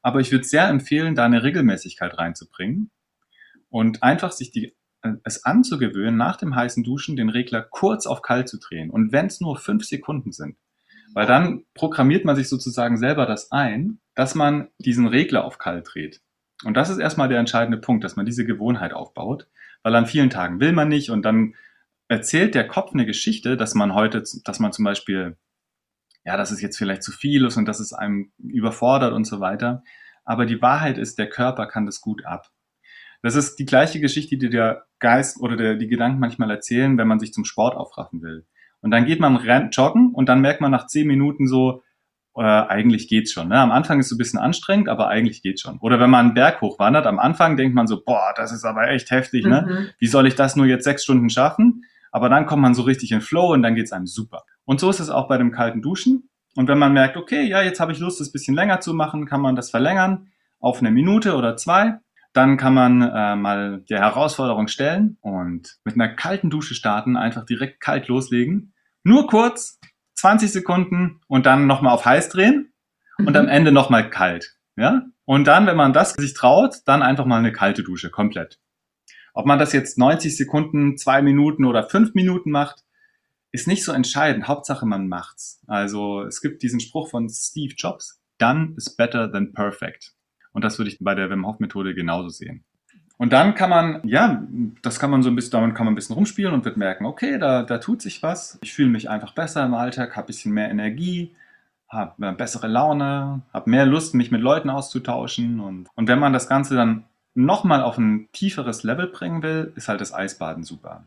Aber 0.00 0.20
ich 0.20 0.32
würde 0.32 0.44
sehr 0.44 0.68
empfehlen, 0.68 1.14
da 1.14 1.26
eine 1.26 1.42
Regelmäßigkeit 1.42 2.16
reinzubringen 2.16 2.90
und 3.68 4.02
einfach 4.02 4.32
sich 4.32 4.50
die, 4.50 4.74
äh, 5.02 5.12
es 5.22 5.44
anzugewöhnen, 5.44 6.16
nach 6.16 6.38
dem 6.38 6.56
heißen 6.56 6.84
Duschen 6.84 7.16
den 7.16 7.28
Regler 7.28 7.60
kurz 7.60 8.06
auf 8.06 8.22
kalt 8.22 8.48
zu 8.48 8.58
drehen. 8.58 8.88
Und 8.88 9.12
wenn 9.12 9.26
es 9.26 9.42
nur 9.42 9.58
fünf 9.58 9.84
Sekunden 9.84 10.32
sind, 10.32 10.56
weil 11.12 11.26
dann 11.26 11.64
programmiert 11.74 12.24
man 12.24 12.36
sich 12.36 12.48
sozusagen 12.48 12.96
selber 12.96 13.26
das 13.26 13.52
ein, 13.52 14.00
dass 14.14 14.34
man 14.34 14.68
diesen 14.78 15.06
Regler 15.06 15.44
auf 15.44 15.58
kalt 15.58 15.88
dreht. 15.92 16.22
Und 16.64 16.76
das 16.76 16.90
ist 16.90 16.98
erstmal 16.98 17.28
der 17.28 17.38
entscheidende 17.38 17.78
Punkt, 17.78 18.04
dass 18.04 18.16
man 18.16 18.26
diese 18.26 18.44
Gewohnheit 18.44 18.92
aufbaut, 18.92 19.48
weil 19.82 19.94
an 19.94 20.06
vielen 20.06 20.30
Tagen 20.30 20.60
will 20.60 20.72
man 20.72 20.88
nicht 20.88 21.10
und 21.10 21.22
dann 21.22 21.54
erzählt 22.08 22.54
der 22.54 22.66
Kopf 22.66 22.92
eine 22.92 23.06
Geschichte, 23.06 23.56
dass 23.56 23.74
man 23.74 23.94
heute, 23.94 24.22
dass 24.44 24.58
man 24.60 24.72
zum 24.72 24.84
Beispiel 24.84 25.36
ja, 26.24 26.36
dass 26.36 26.50
es 26.50 26.60
jetzt 26.60 26.78
vielleicht 26.78 27.02
zu 27.02 27.12
viel 27.12 27.44
ist 27.44 27.56
und 27.56 27.66
dass 27.66 27.80
es 27.80 27.92
einem 27.92 28.32
überfordert 28.38 29.12
und 29.12 29.24
so 29.24 29.40
weiter. 29.40 29.82
Aber 30.24 30.46
die 30.46 30.62
Wahrheit 30.62 30.98
ist, 30.98 31.18
der 31.18 31.28
Körper 31.28 31.66
kann 31.66 31.86
das 31.86 32.00
gut 32.00 32.24
ab. 32.24 32.50
Das 33.22 33.34
ist 33.34 33.56
die 33.56 33.64
gleiche 33.64 34.00
Geschichte, 34.00 34.36
die 34.36 34.50
der 34.50 34.86
Geist 34.98 35.40
oder 35.40 35.56
der, 35.56 35.76
die 35.76 35.88
Gedanken 35.88 36.20
manchmal 36.20 36.50
erzählen, 36.50 36.98
wenn 36.98 37.08
man 37.08 37.20
sich 37.20 37.32
zum 37.32 37.44
Sport 37.44 37.76
aufraffen 37.76 38.22
will. 38.22 38.46
Und 38.80 38.90
dann 38.90 39.04
geht 39.04 39.20
man 39.20 39.36
joggen 39.70 40.12
und 40.12 40.28
dann 40.28 40.40
merkt 40.40 40.60
man 40.60 40.72
nach 40.72 40.86
zehn 40.86 41.06
Minuten 41.06 41.46
so, 41.46 41.82
äh, 42.36 42.42
eigentlich 42.42 43.08
geht's 43.08 43.32
schon. 43.32 43.48
Ne? 43.48 43.58
Am 43.58 43.70
Anfang 43.70 43.98
ist 44.00 44.06
es 44.06 44.10
so 44.10 44.14
ein 44.16 44.18
bisschen 44.18 44.38
anstrengend, 44.38 44.88
aber 44.88 45.08
eigentlich 45.08 45.42
geht's 45.42 45.60
schon. 45.60 45.78
Oder 45.80 46.00
wenn 46.00 46.10
man 46.10 46.26
einen 46.26 46.34
Berg 46.34 46.60
hochwandert, 46.60 47.06
am 47.06 47.18
Anfang 47.18 47.56
denkt 47.56 47.74
man 47.74 47.86
so, 47.86 48.02
boah, 48.04 48.32
das 48.36 48.52
ist 48.52 48.64
aber 48.64 48.88
echt 48.88 49.10
heftig, 49.10 49.44
ne? 49.44 49.66
Mhm. 49.68 49.88
Wie 49.98 50.06
soll 50.06 50.26
ich 50.26 50.34
das 50.34 50.56
nur 50.56 50.66
jetzt 50.66 50.84
sechs 50.84 51.04
Stunden 51.04 51.30
schaffen? 51.30 51.84
Aber 52.10 52.28
dann 52.28 52.46
kommt 52.46 52.62
man 52.62 52.74
so 52.74 52.82
richtig 52.82 53.12
in 53.12 53.20
Flow 53.20 53.52
und 53.52 53.62
dann 53.62 53.74
geht's 53.74 53.92
einem 53.92 54.06
super. 54.06 54.44
Und 54.64 54.80
so 54.80 54.90
ist 54.90 55.00
es 55.00 55.10
auch 55.10 55.28
bei 55.28 55.38
dem 55.38 55.50
kalten 55.50 55.82
Duschen. 55.82 56.28
Und 56.54 56.68
wenn 56.68 56.78
man 56.78 56.92
merkt, 56.92 57.16
okay, 57.16 57.42
ja, 57.42 57.62
jetzt 57.62 57.80
habe 57.80 57.92
ich 57.92 57.98
Lust, 57.98 58.20
ein 58.20 58.32
bisschen 58.32 58.54
länger 58.54 58.80
zu 58.80 58.92
machen, 58.92 59.26
kann 59.26 59.40
man 59.40 59.56
das 59.56 59.70
verlängern 59.70 60.28
auf 60.60 60.80
eine 60.80 60.90
Minute 60.90 61.34
oder 61.34 61.56
zwei. 61.56 61.98
Dann 62.34 62.56
kann 62.56 62.74
man 62.74 63.02
äh, 63.02 63.36
mal 63.36 63.82
die 63.88 63.94
Herausforderung 63.94 64.68
stellen 64.68 65.18
und 65.20 65.76
mit 65.84 65.94
einer 65.94 66.08
kalten 66.08 66.50
Dusche 66.50 66.74
starten, 66.74 67.16
einfach 67.16 67.44
direkt 67.44 67.80
kalt 67.80 68.08
loslegen. 68.08 68.72
Nur 69.04 69.26
kurz, 69.26 69.80
20 70.14 70.52
Sekunden 70.52 71.20
und 71.26 71.46
dann 71.46 71.66
nochmal 71.66 71.94
auf 71.94 72.04
heiß 72.04 72.28
drehen 72.28 72.72
und 73.18 73.30
mhm. 73.30 73.36
am 73.36 73.48
Ende 73.48 73.72
nochmal 73.72 74.10
kalt. 74.10 74.56
Ja? 74.76 75.02
Und 75.24 75.46
dann, 75.46 75.66
wenn 75.66 75.76
man 75.76 75.92
das 75.92 76.12
sich 76.14 76.34
traut, 76.34 76.76
dann 76.86 77.02
einfach 77.02 77.26
mal 77.26 77.38
eine 77.38 77.52
kalte 77.52 77.82
Dusche, 77.82 78.10
komplett. 78.10 78.58
Ob 79.34 79.46
man 79.46 79.58
das 79.58 79.72
jetzt 79.72 79.98
90 79.98 80.36
Sekunden, 80.36 80.96
zwei 80.96 81.22
Minuten 81.22 81.64
oder 81.64 81.88
fünf 81.88 82.14
Minuten 82.14 82.50
macht, 82.50 82.84
ist 83.50 83.68
nicht 83.68 83.84
so 83.84 83.92
entscheidend. 83.92 84.48
Hauptsache, 84.48 84.86
man 84.86 85.08
macht's. 85.08 85.62
Also 85.66 86.22
es 86.22 86.40
gibt 86.40 86.62
diesen 86.62 86.80
Spruch 86.80 87.10
von 87.10 87.28
Steve 87.28 87.74
Jobs, 87.76 88.20
done 88.38 88.74
is 88.76 88.94
better 88.96 89.30
than 89.30 89.52
perfect. 89.52 90.14
Und 90.52 90.64
das 90.64 90.78
würde 90.78 90.90
ich 90.90 90.98
bei 91.00 91.14
der 91.14 91.30
Wim 91.30 91.46
Hof 91.46 91.60
Methode 91.60 91.94
genauso 91.94 92.28
sehen. 92.28 92.64
Und 93.22 93.32
dann 93.32 93.54
kann 93.54 93.70
man, 93.70 94.00
ja, 94.02 94.42
das 94.82 94.98
kann 94.98 95.12
man 95.12 95.22
so 95.22 95.30
ein 95.30 95.36
bisschen, 95.36 95.52
damit 95.52 95.76
kann 95.76 95.84
man 95.84 95.92
ein 95.92 95.94
bisschen 95.94 96.16
rumspielen 96.16 96.52
und 96.52 96.64
wird 96.64 96.76
merken, 96.76 97.06
okay, 97.06 97.38
da, 97.38 97.62
da 97.62 97.78
tut 97.78 98.02
sich 98.02 98.20
was. 98.20 98.58
Ich 98.62 98.72
fühle 98.72 98.88
mich 98.88 99.08
einfach 99.08 99.32
besser 99.32 99.64
im 99.64 99.74
Alltag, 99.74 100.16
habe 100.16 100.24
ein 100.24 100.26
bisschen 100.26 100.52
mehr 100.52 100.68
Energie, 100.68 101.30
habe 101.88 102.32
bessere 102.32 102.66
Laune, 102.66 103.42
habe 103.52 103.70
mehr 103.70 103.86
Lust, 103.86 104.14
mich 104.16 104.32
mit 104.32 104.40
Leuten 104.40 104.70
auszutauschen. 104.70 105.60
Und, 105.60 105.86
und 105.94 106.08
wenn 106.08 106.18
man 106.18 106.32
das 106.32 106.48
Ganze 106.48 106.74
dann 106.74 107.04
nochmal 107.32 107.82
auf 107.82 107.96
ein 107.96 108.28
tieferes 108.32 108.82
Level 108.82 109.06
bringen 109.06 109.40
will, 109.44 109.72
ist 109.76 109.86
halt 109.86 110.00
das 110.00 110.12
Eisbaden 110.12 110.64
super. 110.64 111.04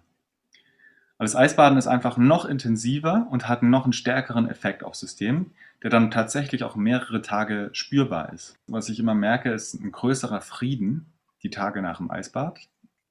Aber 1.17 1.25
das 1.25 1.35
Eisbaden 1.35 1.77
ist 1.77 1.87
einfach 1.87 2.15
noch 2.15 2.45
intensiver 2.45 3.27
und 3.29 3.49
hat 3.49 3.61
noch 3.61 3.83
einen 3.83 3.91
stärkeren 3.91 4.49
Effekt 4.49 4.85
aufs 4.85 5.01
System, 5.01 5.51
der 5.83 5.89
dann 5.89 6.11
tatsächlich 6.11 6.63
auch 6.63 6.77
mehrere 6.77 7.21
Tage 7.21 7.71
spürbar 7.73 8.31
ist. 8.31 8.57
Was 8.67 8.87
ich 8.87 9.01
immer 9.01 9.15
merke, 9.15 9.51
ist 9.51 9.73
ein 9.73 9.91
größerer 9.91 10.39
Frieden 10.39 11.07
die 11.45 11.51
Tage 11.51 11.81
nach 11.81 11.97
dem 11.97 12.11
Eisbad. 12.11 12.59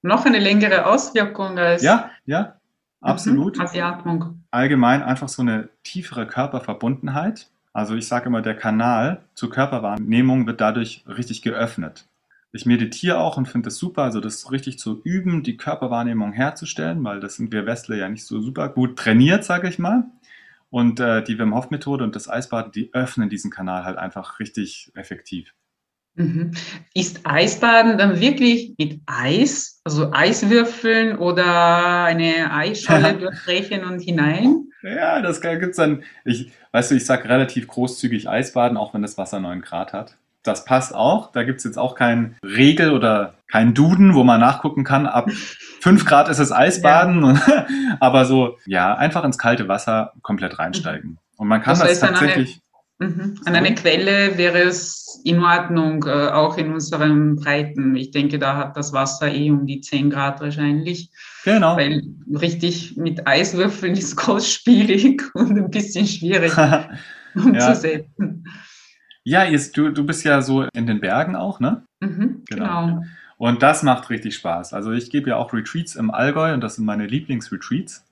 Noch 0.03 0.27
eine 0.27 0.39
längere 0.39 0.87
Auswirkung 0.87 1.57
als. 1.57 1.83
Ja, 1.83 2.11
ja, 2.27 2.57
absolut. 3.01 3.57
Mhm, 3.57 3.63
als 3.63 3.73
die 3.73 3.81
Atmung. 3.81 4.43
Allgemein 4.51 5.03
einfach 5.03 5.29
so 5.29 5.43
eine 5.43 5.69
tiefere 5.83 6.27
Körperverbundenheit. 6.27 7.49
Also 7.73 7.95
ich 7.95 8.07
sage 8.07 8.27
immer, 8.27 8.43
der 8.43 8.57
Kanal 8.57 9.23
zur 9.35 9.51
Körperwahrnehmung 9.51 10.47
wird 10.47 10.61
dadurch 10.61 11.05
richtig 11.07 11.43
geöffnet. 11.43 12.07
Ich 12.53 12.67
meditiere 12.67 13.19
auch 13.19 13.37
und 13.37 13.49
finde 13.49 13.69
es 13.69 13.79
super, 13.79 14.03
also 14.03 14.21
das 14.21 14.53
richtig 14.53 14.79
zu 14.79 15.01
üben, 15.03 15.43
die 15.43 15.57
Körperwahrnehmung 15.57 16.33
herzustellen, 16.33 17.03
weil 17.03 17.19
das 17.19 17.35
sind 17.35 17.53
wir 17.53 17.67
Westler 17.67 17.97
ja 17.97 18.09
nicht 18.09 18.25
so 18.25 18.41
super 18.41 18.69
gut 18.69 18.97
trainiert, 18.97 19.45
sage 19.45 19.69
ich 19.69 19.79
mal. 19.79 20.05
Und 20.71 21.01
äh, 21.01 21.23
die 21.25 21.39
Wim 21.39 21.55
Hof 21.55 21.71
Methode 21.71 22.05
und 22.05 22.15
das 22.15 22.29
Eisbaden, 22.29 22.71
die 22.71 22.91
öffnen 22.93 23.29
diesen 23.29 23.51
Kanal 23.51 23.85
halt 23.85 23.99
einfach 23.99 24.39
richtig 24.39 24.93
effektiv. 24.95 25.53
Mhm. 26.17 26.53
Ist 26.95 27.21
Eisbaden 27.25 27.99
dann 27.99 28.21
wirklich 28.21 28.75
mit 28.79 29.01
Eis, 29.07 29.81
also 29.85 30.13
Eiswürfeln 30.13 31.19
oder 31.19 32.05
eine 32.05 32.53
Eisscholle 32.53 33.15
durchbrechen 33.19 33.85
und 33.85 34.01
hinein? 34.01 34.67
Ja, 34.83 35.23
das 35.23 35.41
gibt 35.41 35.63
es 35.63 35.77
dann. 35.77 36.05
Ich, 36.25 36.53
weißt 36.73 36.91
du, 36.91 36.95
ich 36.95 37.07
sage 37.07 37.29
relativ 37.29 37.67
großzügig 37.67 38.29
Eisbaden, 38.29 38.77
auch 38.77 38.95
wenn 38.95 39.03
das 39.03 39.19
Wasser 39.19 39.41
9 39.41 39.63
Grad 39.63 39.93
hat 39.93 40.17
das 40.45 40.65
passt 40.65 40.95
auch. 40.95 41.33
Da 41.33 41.43
gibt's 41.43 41.65
jetzt 41.65 41.79
auch 41.79 41.97
kein 41.97 42.37
Regel 42.45 42.93
oder 42.93 43.35
kein 43.51 43.75
Duden, 43.75 44.15
wo 44.15 44.23
man 44.23 44.41
nachgucken 44.41 44.85
kann. 44.85 45.07
Ab 45.07 45.29
fünf 45.81 46.05
Grad 46.05 46.29
ist 46.29 46.39
es 46.39 46.53
Eisbaden. 46.53 47.25
Ja. 47.35 47.67
aber 48.01 48.25
so, 48.27 48.59
ja, 48.67 48.95
einfach 48.95 49.25
ins 49.25 49.39
kalte 49.39 49.67
Wasser 49.67 50.13
komplett 50.23 50.59
reinsteigen. 50.59 51.19
Und 51.37 51.49
man 51.49 51.63
kann 51.63 51.79
das, 51.79 51.89
das 51.89 52.01
tatsächlich. 52.01 52.61
An 52.99 53.13
eine, 53.13 53.27
mhm. 53.27 53.41
an 53.45 53.55
eine 53.55 53.75
Quelle 53.75 54.39
wäre 54.39 54.63
es 54.63 55.21
in 55.25 55.41
Ordnung, 55.41 56.05
äh, 56.05 56.29
auch 56.29 56.57
in 56.59 56.73
unseren 56.73 57.37
Breiten. 57.37 57.97
Ich 57.97 58.11
denke, 58.11 58.39
da 58.39 58.57
hat 58.57 58.77
das 58.77 58.93
Wasser 58.93 59.33
eh 59.33 59.51
um 59.51 59.67
die 59.67 59.81
10 59.81 60.11
Grad 60.11 60.41
wahrscheinlich. 60.41 61.11
Genau. 61.45 61.77
Weil 61.77 62.03
richtig 62.33 62.97
mit 62.97 63.27
Eiswürfeln 63.27 63.93
ist 63.95 64.17
kostspielig 64.17 65.23
und 65.35 65.57
ein 65.57 65.71
bisschen 65.71 66.07
schwierig 66.07 66.53
umzusetzen. 67.35 68.45
Ja. 68.47 68.53
Ja, 69.27 69.45
jetzt, 69.45 69.75
du, 69.79 69.89
du 69.89 70.05
bist 70.05 70.23
ja 70.25 70.43
so 70.43 70.65
in 70.75 70.87
den 70.87 71.01
Bergen 71.01 71.35
auch, 71.35 71.59
ne? 71.59 71.87
Mhm, 72.01 72.43
genau. 72.47 72.87
genau. 72.87 73.03
Und 73.39 73.63
das 73.63 73.83
macht 73.83 74.11
richtig 74.11 74.35
Spaß. 74.37 74.75
Also 74.75 74.93
ich 74.93 75.11
gebe 75.11 75.31
ja 75.31 75.37
auch 75.37 75.53
Retreats 75.53 75.97
im 75.97 76.11
Allgäu 76.11 76.53
und 76.53 76.61
das 76.61 76.77
sind 76.77 76.85
meine 76.85 77.07
Lieblingsretreats. 77.07 78.05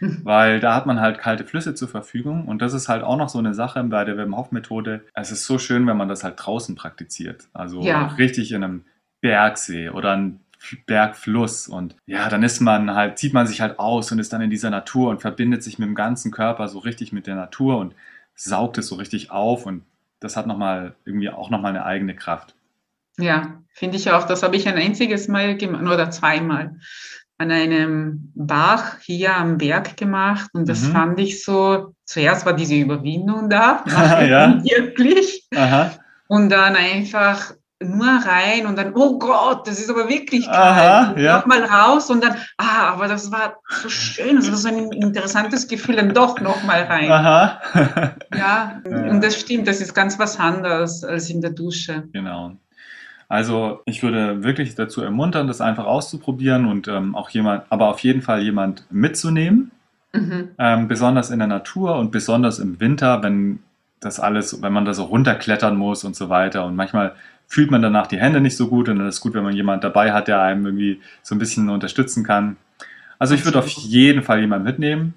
Weil 0.00 0.60
da 0.60 0.74
hat 0.74 0.86
man 0.86 1.00
halt 1.00 1.18
kalte 1.18 1.44
Flüsse 1.44 1.74
zur 1.74 1.88
Verfügung 1.88 2.46
und 2.46 2.62
das 2.62 2.74
ist 2.74 2.88
halt 2.88 3.02
auch 3.02 3.16
noch 3.16 3.28
so 3.28 3.38
eine 3.38 3.54
Sache 3.54 3.82
bei 3.84 4.04
der 4.04 4.16
Wim 4.16 4.36
Hof 4.36 4.52
Methode. 4.52 5.04
Es 5.14 5.30
ist 5.30 5.44
so 5.44 5.58
schön, 5.58 5.86
wenn 5.86 5.96
man 5.96 6.08
das 6.08 6.24
halt 6.24 6.34
draußen 6.38 6.74
praktiziert. 6.74 7.48
Also 7.52 7.82
ja. 7.82 8.06
richtig 8.18 8.52
in 8.52 8.64
einem 8.64 8.84
Bergsee 9.20 9.90
oder 9.90 10.12
einem 10.12 10.40
Bergfluss 10.86 11.68
und 11.68 11.96
ja, 12.06 12.28
dann 12.28 12.42
ist 12.42 12.60
man 12.60 12.94
halt, 12.94 13.18
zieht 13.18 13.32
man 13.32 13.46
sich 13.46 13.60
halt 13.60 13.78
aus 13.78 14.10
und 14.10 14.18
ist 14.18 14.32
dann 14.32 14.40
in 14.40 14.50
dieser 14.50 14.70
Natur 14.70 15.10
und 15.10 15.20
verbindet 15.20 15.62
sich 15.62 15.78
mit 15.78 15.88
dem 15.88 15.94
ganzen 15.94 16.32
Körper 16.32 16.68
so 16.68 16.80
richtig 16.80 17.12
mit 17.12 17.26
der 17.26 17.36
Natur 17.36 17.78
und 17.78 17.94
saugt 18.34 18.78
es 18.78 18.88
so 18.88 18.96
richtig 18.96 19.30
auf 19.30 19.66
und 19.66 19.84
das 20.20 20.36
hat 20.36 20.46
nochmal 20.46 20.94
irgendwie 21.04 21.30
auch 21.30 21.50
nochmal 21.50 21.70
eine 21.70 21.84
eigene 21.84 22.14
Kraft. 22.14 22.54
Ja, 23.18 23.62
finde 23.72 23.96
ich 23.96 24.10
auch. 24.10 24.26
Das 24.26 24.42
habe 24.42 24.56
ich 24.56 24.68
ein 24.68 24.76
einziges 24.76 25.28
Mal 25.28 25.56
gemacht 25.56 25.82
oder 25.82 26.10
zweimal 26.10 26.76
an 27.38 27.52
einem 27.52 28.32
Bach 28.34 28.98
hier 29.00 29.36
am 29.36 29.58
Berg 29.58 29.96
gemacht 29.96 30.50
und 30.52 30.68
das 30.68 30.82
mhm. 30.82 30.92
fand 30.92 31.20
ich 31.20 31.44
so, 31.44 31.94
zuerst 32.04 32.44
war 32.44 32.52
diese 32.52 32.74
Überwindung 32.74 33.48
da, 33.48 33.84
ja. 33.86 34.62
wirklich. 34.62 35.46
Aha. 35.54 35.92
Und 36.26 36.50
dann 36.50 36.74
einfach 36.76 37.54
nur 37.80 38.06
rein 38.06 38.66
und 38.66 38.76
dann, 38.76 38.92
oh 38.94 39.18
Gott, 39.20 39.68
das 39.68 39.78
ist 39.78 39.88
aber 39.88 40.08
wirklich. 40.08 40.48
Aha, 40.48 41.14
ja. 41.16 41.38
Nochmal 41.38 41.64
raus 41.64 42.10
und 42.10 42.24
dann, 42.24 42.34
ah, 42.56 42.92
aber 42.92 43.06
das 43.06 43.30
war 43.30 43.58
so 43.82 43.88
schön, 43.88 44.36
das 44.36 44.50
war 44.50 44.58
so 44.58 44.68
ein 44.68 44.90
interessantes 44.90 45.68
Gefühl, 45.68 45.94
dann 45.94 46.12
doch 46.12 46.40
nochmal 46.40 46.82
rein. 46.82 47.10
Aha. 47.10 47.60
ja, 48.34 48.80
ja, 48.84 49.10
und 49.10 49.22
das 49.22 49.38
stimmt, 49.38 49.68
das 49.68 49.80
ist 49.80 49.94
ganz 49.94 50.18
was 50.18 50.40
anderes 50.40 51.04
als 51.04 51.30
in 51.30 51.40
der 51.40 51.50
Dusche. 51.50 52.08
Genau. 52.12 52.56
Also 53.28 53.82
ich 53.84 54.02
würde 54.02 54.42
wirklich 54.42 54.74
dazu 54.74 55.02
ermuntern, 55.02 55.46
das 55.46 55.60
einfach 55.60 55.84
auszuprobieren 55.84 56.66
und 56.66 56.88
ähm, 56.88 57.14
auch 57.14 57.28
jemand, 57.30 57.64
aber 57.68 57.88
auf 57.88 58.00
jeden 58.00 58.22
Fall 58.22 58.42
jemand 58.42 58.84
mitzunehmen. 58.90 59.70
Mhm. 60.14 60.48
Ähm, 60.58 60.88
besonders 60.88 61.30
in 61.30 61.38
der 61.38 61.48
Natur 61.48 61.96
und 61.96 62.10
besonders 62.10 62.58
im 62.58 62.80
Winter, 62.80 63.22
wenn 63.22 63.60
das 64.00 64.18
alles, 64.18 64.62
wenn 64.62 64.72
man 64.72 64.86
da 64.86 64.94
so 64.94 65.04
runterklettern 65.04 65.76
muss 65.76 66.04
und 66.04 66.16
so 66.16 66.30
weiter. 66.30 66.64
Und 66.64 66.76
manchmal 66.76 67.14
fühlt 67.46 67.70
man 67.70 67.82
danach 67.82 68.06
die 68.06 68.18
Hände 68.18 68.40
nicht 68.40 68.56
so 68.56 68.68
gut 68.68 68.88
und 68.88 68.98
dann 68.98 69.08
ist 69.08 69.16
es 69.16 69.20
gut, 69.20 69.34
wenn 69.34 69.44
man 69.44 69.54
jemand 69.54 69.84
dabei 69.84 70.12
hat, 70.12 70.28
der 70.28 70.40
einem 70.40 70.64
irgendwie 70.64 71.00
so 71.22 71.34
ein 71.34 71.38
bisschen 71.38 71.68
unterstützen 71.68 72.24
kann. 72.24 72.56
Also 73.18 73.34
ich 73.34 73.44
würde 73.44 73.58
auf 73.58 73.68
jeden 73.68 74.22
Fall 74.22 74.40
jemanden 74.40 74.64
mitnehmen. 74.64 75.14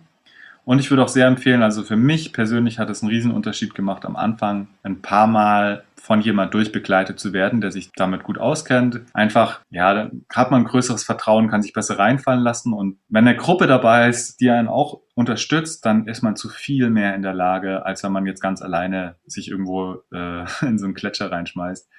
Und 0.63 0.79
ich 0.79 0.91
würde 0.91 1.03
auch 1.03 1.07
sehr 1.07 1.27
empfehlen, 1.27 1.63
also 1.63 1.81
für 1.81 1.95
mich 1.95 2.33
persönlich 2.33 2.77
hat 2.77 2.89
es 2.89 3.01
einen 3.01 3.31
Unterschied 3.31 3.73
gemacht 3.73 4.05
am 4.05 4.15
Anfang, 4.15 4.67
ein 4.83 5.01
paar 5.01 5.25
Mal 5.25 5.83
von 6.11 6.19
jemand 6.19 6.53
durchbegleitet 6.53 7.21
zu 7.21 7.31
werden, 7.31 7.61
der 7.61 7.71
sich 7.71 7.89
damit 7.95 8.23
gut 8.23 8.37
auskennt. 8.37 8.99
Einfach, 9.13 9.61
ja, 9.69 9.93
dann 9.93 10.25
hat 10.29 10.51
man 10.51 10.63
ein 10.63 10.67
größeres 10.67 11.05
Vertrauen, 11.05 11.47
kann 11.47 11.61
sich 11.61 11.71
besser 11.71 11.99
reinfallen 11.99 12.43
lassen. 12.43 12.73
Und 12.73 12.99
wenn 13.07 13.25
eine 13.25 13.37
Gruppe 13.37 13.65
dabei 13.65 14.09
ist, 14.09 14.41
die 14.41 14.49
einen 14.49 14.67
auch 14.67 14.99
unterstützt, 15.15 15.85
dann 15.85 16.07
ist 16.07 16.21
man 16.21 16.35
zu 16.35 16.49
viel 16.49 16.89
mehr 16.89 17.15
in 17.15 17.21
der 17.21 17.33
Lage, 17.33 17.85
als 17.85 18.03
wenn 18.03 18.11
man 18.11 18.25
jetzt 18.25 18.41
ganz 18.41 18.61
alleine 18.61 19.15
sich 19.25 19.49
irgendwo 19.49 20.03
äh, 20.11 20.43
in 20.67 20.77
so 20.79 20.83
einen 20.83 20.95
Gletscher 20.95 21.31
reinschmeißt. 21.31 21.89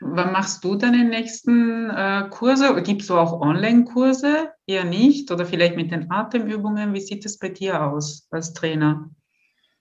Wann 0.00 0.32
machst 0.32 0.64
du 0.64 0.76
deine 0.76 1.04
nächsten 1.04 1.90
äh, 1.90 2.24
Kurse? 2.30 2.74
Gibst 2.82 3.10
du 3.10 3.18
auch 3.18 3.38
Online-Kurse? 3.38 4.48
Eher 4.66 4.86
nicht? 4.86 5.30
Oder 5.30 5.44
vielleicht 5.44 5.76
mit 5.76 5.90
den 5.90 6.10
Atemübungen? 6.10 6.94
Wie 6.94 7.02
sieht 7.02 7.26
es 7.26 7.38
bei 7.38 7.50
dir 7.50 7.82
aus 7.82 8.28
als 8.30 8.54
Trainer? 8.54 9.10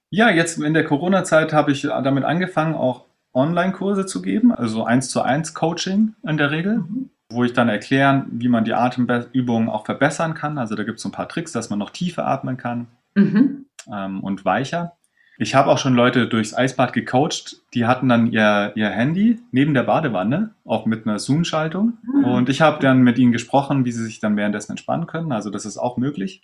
Ja, 0.09 0.29
jetzt 0.29 0.57
in 0.57 0.73
der 0.73 0.83
Corona-Zeit 0.83 1.53
habe 1.53 1.71
ich 1.71 1.83
damit 1.83 2.25
angefangen, 2.25 2.75
auch 2.75 3.06
Online-Kurse 3.37 4.05
zu 4.05 4.21
geben, 4.21 4.51
also 4.51 4.83
eins 4.83 5.09
zu 5.09 5.21
eins 5.21 5.53
Coaching 5.53 6.15
in 6.23 6.37
der 6.37 6.51
Regel, 6.51 6.79
mhm. 6.79 7.09
wo 7.29 7.43
ich 7.43 7.53
dann 7.53 7.69
erklären, 7.69 8.25
wie 8.31 8.49
man 8.49 8.65
die 8.65 8.73
Atemübungen 8.73 9.69
auch 9.69 9.85
verbessern 9.85 10.33
kann. 10.33 10.57
Also 10.57 10.75
da 10.75 10.83
gibt 10.83 10.97
es 10.97 11.03
so 11.03 11.09
ein 11.09 11.13
paar 11.13 11.29
Tricks, 11.29 11.51
dass 11.51 11.69
man 11.69 11.79
noch 11.79 11.91
tiefer 11.91 12.27
atmen 12.27 12.57
kann 12.57 12.87
mhm. 13.15 13.65
ähm, 13.91 14.21
und 14.21 14.43
weicher. 14.43 14.93
Ich 15.39 15.53
habe 15.53 15.69
auch 15.69 15.77
schon 15.77 15.93
Leute 15.93 16.27
durchs 16.27 16.55
Eisbad 16.55 16.93
gecoacht, 16.93 17.61
die 17.75 17.85
hatten 17.85 18.09
dann 18.09 18.31
ihr, 18.31 18.71
ihr 18.73 18.89
Handy 18.89 19.39
neben 19.51 19.75
der 19.75 19.83
Badewanne, 19.83 20.55
auch 20.65 20.87
mit 20.87 21.05
einer 21.05 21.19
Zoom-Schaltung. 21.19 21.99
Mhm. 22.01 22.25
Und 22.25 22.49
ich 22.49 22.61
habe 22.61 22.81
dann 22.81 23.01
mit 23.01 23.19
ihnen 23.19 23.31
gesprochen, 23.31 23.85
wie 23.85 23.91
sie 23.91 24.03
sich 24.03 24.19
dann 24.19 24.35
währenddessen 24.35 24.71
entspannen 24.71 25.05
können. 25.05 25.31
Also 25.31 25.51
das 25.51 25.65
ist 25.65 25.77
auch 25.77 25.97
möglich. 25.97 26.41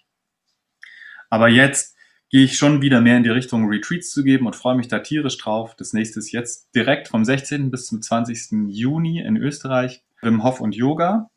Aber 1.32 1.47
jetzt 1.47 1.92
gehe 2.34 2.46
ich 2.46 2.58
schon 2.58 2.82
wieder 2.82 3.00
mehr 3.00 3.17
in 3.17 3.22
die 3.22 3.30
Richtung 3.30 3.67
Retreats 3.67 4.10
zu 4.10 4.24
geben 4.24 4.48
und 4.48 4.56
freue 4.56 4.76
mich 4.76 4.88
da 4.88 4.98
tierisch 4.98 5.38
drauf. 5.38 5.76
Das 5.76 5.93
nächste 5.93 6.17
ist 6.17 6.32
jetzt 6.32 6.67
direkt 6.74 7.08
vom 7.08 7.24
16. 7.24 7.69
bis 7.69 7.86
zum 7.86 8.02
20. 8.02 8.69
Juni 8.69 9.19
in 9.19 9.38
Österreich, 9.38 10.02
Wim 10.24 10.43
Hof 10.43 10.60
und 10.60 10.76
Yoga. 10.76 11.28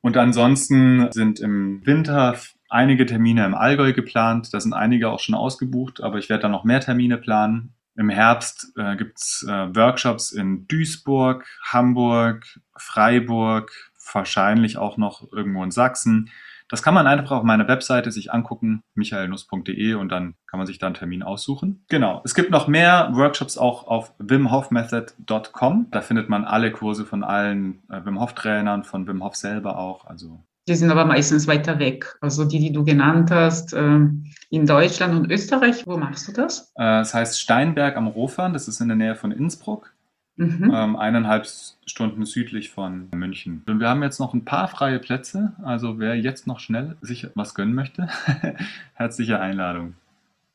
Und 0.00 0.16
ansonsten 0.16 1.12
sind 1.12 1.38
im 1.38 1.84
Winter 1.84 2.38
einige 2.70 3.04
Termine 3.04 3.44
im 3.44 3.54
Allgäu 3.54 3.92
geplant. 3.92 4.54
Da 4.54 4.60
sind 4.60 4.72
einige 4.72 5.10
auch 5.10 5.20
schon 5.20 5.34
ausgebucht, 5.34 6.00
aber 6.00 6.16
ich 6.16 6.30
werde 6.30 6.44
da 6.44 6.48
noch 6.48 6.64
mehr 6.64 6.80
Termine 6.80 7.18
planen. 7.18 7.74
Im 7.94 8.08
Herbst 8.08 8.72
äh, 8.78 8.96
gibt's 8.96 9.44
äh, 9.46 9.76
Workshops 9.76 10.32
in 10.32 10.66
Duisburg, 10.66 11.44
Hamburg, 11.62 12.46
Freiburg, 12.74 13.70
wahrscheinlich 14.12 14.76
auch 14.78 14.96
noch 14.96 15.32
irgendwo 15.32 15.62
in 15.62 15.70
Sachsen. 15.70 16.30
Das 16.68 16.82
kann 16.82 16.94
man 16.94 17.06
einfach 17.06 17.32
auf 17.32 17.42
meiner 17.42 17.68
Webseite 17.68 18.10
sich 18.10 18.32
angucken, 18.32 18.82
michaelnuss.de 18.94 19.94
und 19.94 20.08
dann 20.08 20.34
kann 20.46 20.58
man 20.58 20.66
sich 20.66 20.78
da 20.78 20.86
einen 20.86 20.94
Termin 20.94 21.22
aussuchen. 21.22 21.84
Genau. 21.88 22.22
Es 22.24 22.34
gibt 22.34 22.50
noch 22.50 22.68
mehr 22.68 23.10
Workshops 23.12 23.58
auch 23.58 23.86
auf 23.86 24.12
wimhofmethod.com. 24.18 25.88
Da 25.90 26.00
findet 26.00 26.28
man 26.28 26.44
alle 26.44 26.72
Kurse 26.72 27.04
von 27.04 27.22
allen 27.22 27.82
äh, 27.90 28.04
Wim 28.04 28.18
Hof 28.18 28.34
Trainern, 28.34 28.82
von 28.84 29.06
Wim 29.06 29.22
Hof 29.22 29.36
selber 29.36 29.78
auch. 29.78 30.06
Also 30.06 30.40
die 30.66 30.74
sind 30.74 30.90
aber 30.90 31.04
meistens 31.04 31.46
weiter 31.46 31.78
weg. 31.78 32.16
Also 32.22 32.44
die, 32.44 32.58
die 32.58 32.72
du 32.72 32.84
genannt 32.84 33.30
hast, 33.30 33.74
ähm, 33.74 34.24
in 34.48 34.66
Deutschland 34.66 35.14
und 35.14 35.30
Österreich, 35.30 35.86
wo 35.86 35.98
machst 35.98 36.26
du 36.28 36.32
das? 36.32 36.72
Äh, 36.78 37.00
es 37.00 37.12
heißt 37.12 37.38
Steinberg 37.38 37.96
am 37.96 38.06
Rofern, 38.06 38.54
das 38.54 38.66
ist 38.66 38.80
in 38.80 38.88
der 38.88 38.96
Nähe 38.96 39.14
von 39.14 39.30
Innsbruck. 39.30 39.93
Mhm. 40.36 40.72
Ähm, 40.74 40.96
eineinhalb 40.96 41.46
Stunden 41.86 42.24
südlich 42.26 42.70
von 42.70 43.08
München. 43.12 43.62
Und 43.66 43.78
wir 43.78 43.88
haben 43.88 44.02
jetzt 44.02 44.18
noch 44.18 44.34
ein 44.34 44.44
paar 44.44 44.68
freie 44.68 44.98
Plätze. 44.98 45.52
Also 45.62 45.98
wer 46.00 46.16
jetzt 46.16 46.46
noch 46.46 46.58
schnell 46.58 46.96
sich 47.02 47.28
was 47.34 47.54
gönnen 47.54 47.74
möchte, 47.74 48.08
herzliche 48.94 49.40
Einladung. 49.40 49.94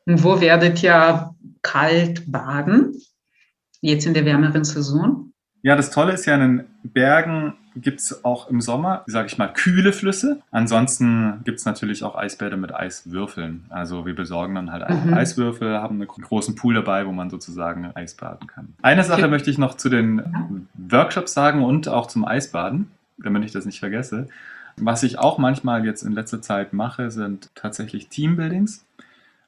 Und 0.05 0.23
wo 0.23 0.41
werdet 0.41 0.83
ihr 0.83 1.33
kalt 1.61 2.29
baden? 2.29 2.93
Jetzt 3.81 4.05
in 4.05 4.13
der 4.13 4.25
wärmeren 4.25 4.65
Saison? 4.65 5.31
Ja, 5.61 5.75
das 5.75 5.91
Tolle 5.91 6.13
ist 6.13 6.25
ja 6.25 6.35
in 6.35 6.41
den 6.41 6.65
Bergen 6.83 7.53
gibt 7.75 7.99
es 7.99 8.25
auch 8.25 8.49
im 8.49 8.61
Sommer, 8.61 9.03
sage 9.05 9.27
ich 9.27 9.37
mal, 9.37 9.47
kühle 9.47 9.93
Flüsse. 9.93 10.41
Ansonsten 10.51 11.41
gibt 11.43 11.59
es 11.59 11.65
natürlich 11.65 12.03
auch 12.03 12.15
Eisbäder 12.15 12.57
mit 12.57 12.73
Eiswürfeln. 12.73 13.65
Also 13.69 14.05
wir 14.05 14.15
besorgen 14.15 14.55
dann 14.55 14.71
halt 14.71 14.83
einfach 14.83 15.05
mhm. 15.05 15.13
Eiswürfel, 15.13 15.77
haben 15.77 15.95
einen 15.95 16.07
großen 16.07 16.55
Pool 16.55 16.75
dabei, 16.75 17.05
wo 17.05 17.11
man 17.11 17.29
sozusagen 17.29 17.91
Eisbaden 17.95 18.47
kann. 18.47 18.73
Eine 18.81 19.03
Sache 19.03 19.21
okay. 19.21 19.29
möchte 19.29 19.49
ich 19.49 19.57
noch 19.57 19.75
zu 19.75 19.89
den 19.89 20.67
Workshops 20.73 21.33
sagen 21.33 21.63
und 21.63 21.87
auch 21.87 22.07
zum 22.07 22.25
Eisbaden, 22.25 22.91
damit 23.17 23.45
ich 23.45 23.51
das 23.51 23.65
nicht 23.65 23.79
vergesse. 23.79 24.27
Was 24.77 25.03
ich 25.03 25.19
auch 25.19 25.37
manchmal 25.37 25.85
jetzt 25.85 26.03
in 26.03 26.13
letzter 26.13 26.41
Zeit 26.41 26.73
mache, 26.73 27.11
sind 27.11 27.49
tatsächlich 27.55 28.07
Teambuildings, 28.07 28.85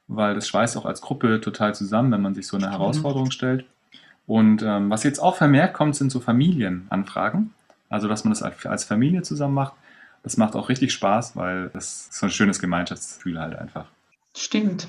weil 0.08 0.34
das 0.34 0.46
schweißt 0.46 0.76
auch 0.76 0.84
als 0.84 1.00
Gruppe 1.00 1.40
total 1.40 1.74
zusammen, 1.74 2.12
wenn 2.12 2.20
man 2.20 2.34
sich 2.34 2.46
so 2.46 2.56
eine 2.56 2.70
Herausforderung 2.70 3.30
stellt. 3.30 3.64
Und 4.26 4.62
ähm, 4.62 4.90
was 4.90 5.02
jetzt 5.04 5.18
auch 5.18 5.36
vermehrt 5.36 5.74
kommt, 5.74 5.96
sind 5.96 6.10
so 6.10 6.20
Familienanfragen. 6.20 7.52
Also, 7.92 8.08
dass 8.08 8.24
man 8.24 8.32
das 8.32 8.42
als 8.42 8.84
Familie 8.84 9.22
zusammen 9.22 9.54
macht. 9.54 9.74
Das 10.22 10.36
macht 10.36 10.54
auch 10.54 10.68
richtig 10.68 10.92
Spaß, 10.92 11.36
weil 11.36 11.70
das 11.72 12.08
ist 12.10 12.14
so 12.14 12.26
ein 12.26 12.30
schönes 12.30 12.60
Gemeinschaftsgefühl 12.60 13.40
halt 13.40 13.56
einfach. 13.56 13.86
Stimmt. 14.36 14.88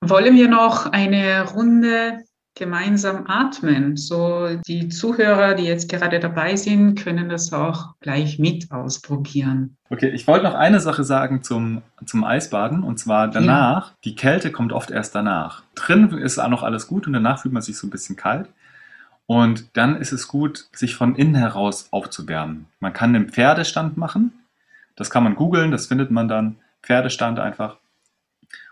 Wollen 0.00 0.36
wir 0.36 0.48
noch 0.48 0.86
eine 0.86 1.48
Runde 1.50 2.24
gemeinsam 2.54 3.26
atmen? 3.26 3.96
So 3.96 4.56
die 4.66 4.88
Zuhörer, 4.88 5.54
die 5.54 5.64
jetzt 5.64 5.88
gerade 5.88 6.20
dabei 6.20 6.56
sind, 6.56 6.96
können 6.96 7.28
das 7.28 7.52
auch 7.52 7.94
gleich 8.00 8.38
mit 8.38 8.70
ausprobieren. 8.70 9.76
Okay, 9.88 10.10
ich 10.10 10.26
wollte 10.26 10.44
noch 10.44 10.54
eine 10.54 10.80
Sache 10.80 11.04
sagen 11.04 11.42
zum, 11.42 11.82
zum 12.04 12.24
Eisbaden 12.24 12.82
und 12.82 12.98
zwar 12.98 13.28
danach. 13.28 13.90
Ja. 13.90 13.94
Die 14.04 14.14
Kälte 14.14 14.52
kommt 14.52 14.72
oft 14.72 14.90
erst 14.90 15.14
danach. 15.14 15.62
Drin 15.74 16.10
ist 16.18 16.38
auch 16.38 16.48
noch 16.48 16.62
alles 16.62 16.86
gut 16.86 17.06
und 17.06 17.12
danach 17.12 17.40
fühlt 17.40 17.54
man 17.54 17.62
sich 17.62 17.78
so 17.78 17.86
ein 17.86 17.90
bisschen 17.90 18.16
kalt. 18.16 18.48
Und 19.28 19.76
dann 19.76 19.96
ist 19.96 20.12
es 20.12 20.26
gut, 20.26 20.68
sich 20.72 20.94
von 20.94 21.14
innen 21.14 21.34
heraus 21.34 21.88
aufzuwärmen. 21.90 22.64
Man 22.80 22.94
kann 22.94 23.14
einen 23.14 23.28
Pferdestand 23.28 23.98
machen. 23.98 24.32
Das 24.96 25.10
kann 25.10 25.22
man 25.22 25.34
googeln, 25.34 25.70
das 25.70 25.86
findet 25.86 26.10
man 26.10 26.28
dann. 26.28 26.56
Pferdestand 26.82 27.38
einfach. 27.38 27.76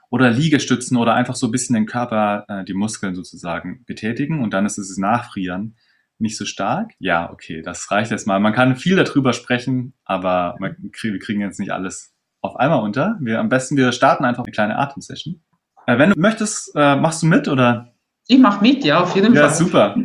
Oder 0.08 0.30
Liegestützen 0.30 0.96
oder 0.96 1.12
einfach 1.12 1.34
so 1.34 1.48
ein 1.48 1.50
bisschen 1.50 1.74
den 1.74 1.84
Körper, 1.84 2.46
äh, 2.48 2.64
die 2.64 2.72
Muskeln 2.72 3.14
sozusagen 3.14 3.84
betätigen 3.84 4.42
und 4.42 4.54
dann 4.54 4.64
ist 4.64 4.78
es 4.78 4.96
Nachfrieren 4.96 5.76
nicht 6.18 6.38
so 6.38 6.46
stark. 6.46 6.92
Ja, 7.00 7.30
okay, 7.30 7.60
das 7.60 7.90
reicht 7.90 8.10
jetzt 8.10 8.26
mal. 8.26 8.40
Man 8.40 8.54
kann 8.54 8.76
viel 8.76 8.96
darüber 8.96 9.34
sprechen, 9.34 9.92
aber 10.06 10.56
man, 10.58 10.74
wir 10.80 11.18
kriegen 11.18 11.42
jetzt 11.42 11.60
nicht 11.60 11.72
alles 11.72 12.14
auf 12.40 12.56
einmal 12.56 12.82
unter. 12.82 13.18
Wir 13.20 13.40
am 13.40 13.50
besten, 13.50 13.76
wir 13.76 13.92
starten 13.92 14.24
einfach 14.24 14.44
eine 14.44 14.52
kleine 14.52 14.78
Atemsession. 14.78 15.42
Äh, 15.86 15.98
wenn 15.98 16.12
du 16.12 16.18
möchtest, 16.18 16.74
äh, 16.74 16.96
machst 16.96 17.22
du 17.22 17.26
mit 17.26 17.46
oder? 17.46 17.92
Ich 18.26 18.38
mach 18.38 18.62
mit, 18.62 18.86
ja, 18.86 19.00
auf 19.00 19.14
jeden 19.14 19.34
ja, 19.34 19.42
Fall. 19.42 19.50
Ja, 19.50 19.54
super. 19.54 19.96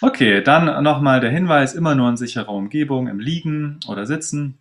Okay, 0.00 0.42
dann 0.42 0.82
nochmal 0.84 1.20
der 1.20 1.30
Hinweis, 1.30 1.74
immer 1.74 1.96
nur 1.96 2.08
in 2.08 2.16
sicherer 2.16 2.50
Umgebung, 2.50 3.08
im 3.08 3.18
Liegen 3.18 3.80
oder 3.88 4.06
Sitzen. 4.06 4.58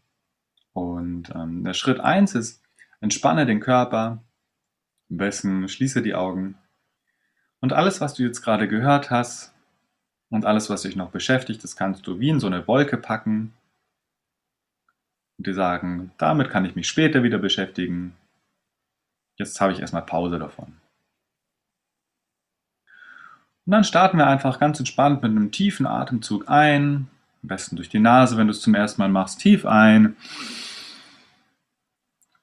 Und 0.73 1.29
ähm, 1.35 1.63
der 1.63 1.73
Schritt 1.73 1.99
1 1.99 2.33
ist, 2.35 2.63
entspanne 3.01 3.45
den 3.45 3.59
Körper, 3.59 4.23
am 5.09 5.17
besten 5.17 5.67
schließe 5.69 6.01
die 6.01 6.15
Augen. 6.15 6.57
Und 7.59 7.73
alles, 7.73 8.01
was 8.01 8.13
du 8.15 8.23
jetzt 8.23 8.41
gerade 8.41 8.67
gehört 8.67 9.09
hast 9.09 9.53
und 10.29 10.45
alles, 10.45 10.69
was 10.69 10.83
dich 10.83 10.95
noch 10.95 11.11
beschäftigt, 11.11 11.63
das 11.63 11.75
kannst 11.75 12.05
du 12.07 12.19
wie 12.19 12.29
in 12.29 12.39
so 12.39 12.47
eine 12.47 12.67
Wolke 12.67 12.97
packen 12.97 13.53
und 15.37 15.47
dir 15.47 15.53
sagen, 15.53 16.11
damit 16.17 16.49
kann 16.49 16.65
ich 16.65 16.75
mich 16.75 16.87
später 16.87 17.23
wieder 17.23 17.37
beschäftigen. 17.37 18.15
Jetzt 19.35 19.61
habe 19.61 19.73
ich 19.73 19.79
erstmal 19.79 20.05
Pause 20.05 20.39
davon. 20.39 20.76
Und 23.67 23.71
dann 23.71 23.83
starten 23.83 24.17
wir 24.17 24.27
einfach 24.27 24.61
ganz 24.61 24.79
entspannt 24.79 25.21
mit 25.21 25.31
einem 25.31 25.51
tiefen 25.51 25.85
Atemzug 25.85 26.47
ein. 26.47 27.09
Am 27.43 27.49
besten 27.49 27.75
durch 27.75 27.89
die 27.89 27.99
Nase, 27.99 28.37
wenn 28.37 28.47
du 28.47 28.51
es 28.51 28.61
zum 28.61 28.73
ersten 28.73 29.01
Mal 29.01 29.09
machst, 29.09 29.41
tief 29.41 29.65
ein. 29.65 30.15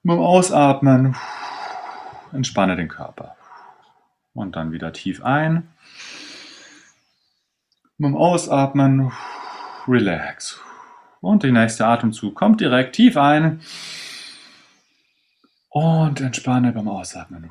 Beim 0.02 0.18
Ausatmen 0.18 1.16
entspanne 2.34 2.76
den 2.76 2.88
Körper. 2.88 3.36
Und 4.34 4.54
dann 4.54 4.72
wieder 4.72 4.92
tief 4.92 5.24
ein. 5.24 5.66
Beim 7.96 8.14
Ausatmen 8.14 9.10
relax. 9.88 10.60
Und 11.22 11.42
der 11.42 11.52
nächste 11.52 11.86
Atemzug 11.86 12.34
kommt 12.34 12.60
direkt 12.60 12.96
tief 12.96 13.16
ein. 13.16 13.62
Und 15.70 16.20
entspanne 16.20 16.72
beim 16.72 16.86
Ausatmen. 16.86 17.50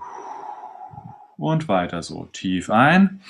Und 1.37 1.67
weiter 1.67 2.03
so. 2.03 2.25
Tief 2.25 2.69
ein. 2.69 3.21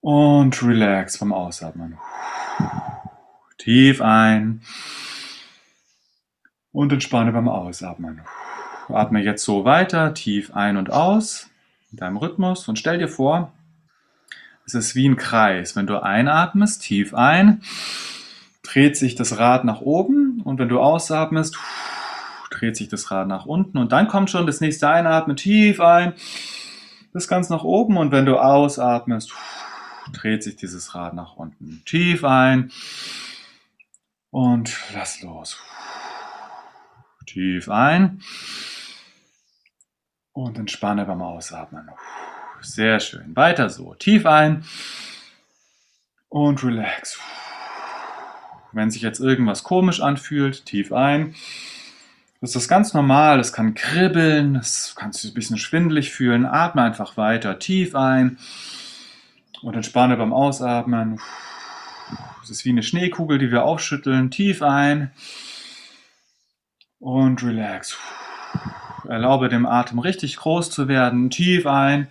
Und 0.00 0.62
relax 0.62 1.16
vom 1.16 1.32
Ausatmen. 1.32 1.98
Tief 3.58 4.00
ein. 4.00 4.62
Und 6.72 6.92
entspanne 6.92 7.32
beim 7.32 7.48
Ausatmen. 7.48 8.20
Atme 8.88 9.20
jetzt 9.20 9.44
so 9.44 9.64
weiter, 9.64 10.14
tief 10.14 10.54
ein 10.54 10.76
und 10.76 10.92
aus, 10.92 11.50
in 11.90 11.98
deinem 11.98 12.16
Rhythmus. 12.18 12.68
Und 12.68 12.78
stell 12.78 12.98
dir 12.98 13.08
vor, 13.08 13.52
es 14.66 14.74
ist 14.74 14.94
wie 14.94 15.08
ein 15.08 15.16
Kreis. 15.16 15.74
Wenn 15.74 15.86
du 15.86 16.02
einatmest, 16.02 16.82
tief 16.82 17.14
ein, 17.14 17.62
dreht 18.62 18.96
sich 18.96 19.14
das 19.14 19.38
Rad 19.38 19.64
nach 19.64 19.80
oben. 19.80 20.40
Und 20.44 20.58
wenn 20.58 20.68
du 20.68 20.80
ausatmest, 20.80 21.56
dreht 22.58 22.76
sich 22.76 22.88
das 22.88 23.10
Rad 23.10 23.28
nach 23.28 23.46
unten. 23.46 23.78
Und 23.78 23.92
dann 23.92 24.08
kommt 24.08 24.30
schon 24.30 24.46
das 24.46 24.60
nächste 24.60 24.88
Einatmen, 24.88 25.36
tief 25.36 25.80
ein 25.80 26.14
bis 27.12 27.28
ganz 27.28 27.48
nach 27.48 27.64
oben 27.64 27.96
und 27.96 28.12
wenn 28.12 28.26
du 28.26 28.36
ausatmest, 28.36 29.32
dreht 30.12 30.42
sich 30.42 30.56
dieses 30.56 30.94
Rad 30.94 31.14
nach 31.14 31.36
unten. 31.36 31.82
Tief 31.86 32.24
ein 32.24 32.70
und 34.30 34.76
lass 34.92 35.22
los. 35.22 35.58
Tief 37.24 37.70
ein 37.70 38.20
und 40.32 40.58
entspanne 40.58 41.06
beim 41.06 41.22
Ausatmen. 41.22 41.88
Sehr 42.60 43.00
schön. 43.00 43.34
Weiter 43.34 43.70
so. 43.70 43.94
Tief 43.94 44.26
ein 44.26 44.66
und 46.28 46.62
relax. 46.62 47.18
Wenn 48.72 48.90
sich 48.90 49.00
jetzt 49.00 49.20
irgendwas 49.20 49.62
komisch 49.62 50.02
anfühlt, 50.02 50.66
tief 50.66 50.92
ein. 50.92 51.34
Das 52.40 52.54
ist 52.54 52.68
ganz 52.68 52.92
normal, 52.92 53.38
das 53.38 53.52
kann 53.52 53.74
kribbeln, 53.74 54.54
das 54.54 54.94
kannst 54.94 55.24
du 55.24 55.28
ein 55.28 55.34
bisschen 55.34 55.56
schwindelig 55.56 56.12
fühlen. 56.12 56.44
Atme 56.44 56.82
einfach 56.82 57.16
weiter, 57.16 57.58
tief 57.58 57.94
ein 57.94 58.38
und 59.62 59.74
entspanne 59.74 60.16
beim 60.16 60.34
Ausatmen. 60.34 61.18
Es 62.42 62.50
ist 62.50 62.64
wie 62.64 62.70
eine 62.70 62.82
Schneekugel, 62.82 63.38
die 63.38 63.50
wir 63.50 63.64
aufschütteln. 63.64 64.30
Tief 64.30 64.62
ein 64.62 65.10
und 67.00 67.42
relax. 67.42 67.98
Erlaube 69.08 69.48
dem 69.48 69.66
Atem 69.66 69.98
richtig 69.98 70.36
groß 70.36 70.70
zu 70.70 70.88
werden. 70.88 71.30
Tief 71.30 71.66
ein 71.66 72.06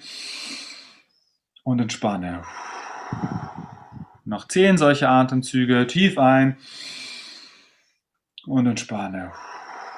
und 1.63 1.79
entspanne. 1.79 2.43
Noch 4.25 4.47
zehn 4.47 4.77
solche 4.77 5.07
Atemzüge. 5.07 5.87
Tief 5.87 6.17
ein 6.17 6.57
und 8.45 8.65
entspanne. 8.65 9.31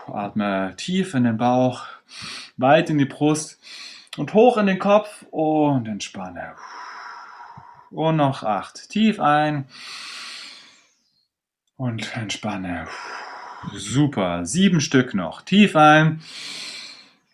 Atme 0.09 0.73
tief 0.77 1.13
in 1.13 1.23
den 1.23 1.37
Bauch, 1.37 1.85
weit 2.57 2.89
in 2.89 2.97
die 2.97 3.05
Brust 3.05 3.59
und 4.17 4.33
hoch 4.33 4.57
in 4.57 4.65
den 4.65 4.79
Kopf 4.79 5.25
und 5.31 5.87
entspanne. 5.87 6.53
Und 7.91 8.17
noch 8.17 8.43
acht. 8.43 8.89
Tief 8.89 9.19
ein 9.19 9.65
und 11.77 12.15
entspanne. 12.17 12.87
Super. 13.73 14.45
Sieben 14.45 14.81
Stück 14.81 15.13
noch. 15.13 15.41
Tief 15.41 15.75
ein. 15.75 16.21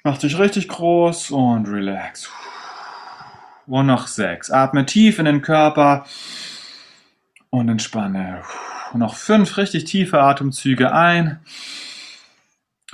Mach 0.04 0.18
dich 0.18 0.38
richtig 0.38 0.68
groß 0.68 1.32
und 1.32 1.68
relax. 1.68 2.30
Und 3.66 3.88
noch 3.88 4.08
sechs. 4.08 4.52
Atme 4.52 4.86
tief 4.86 5.20
in 5.20 5.26
den 5.26 5.42
Körper 5.42 6.06
und 7.50 7.70
entspanne. 7.70 8.44
Und 8.92 9.00
noch 9.00 9.16
fünf 9.16 9.58
richtig 9.58 9.86
tiefe 9.86 10.22
Atemzüge 10.22 10.94
ein 10.94 11.40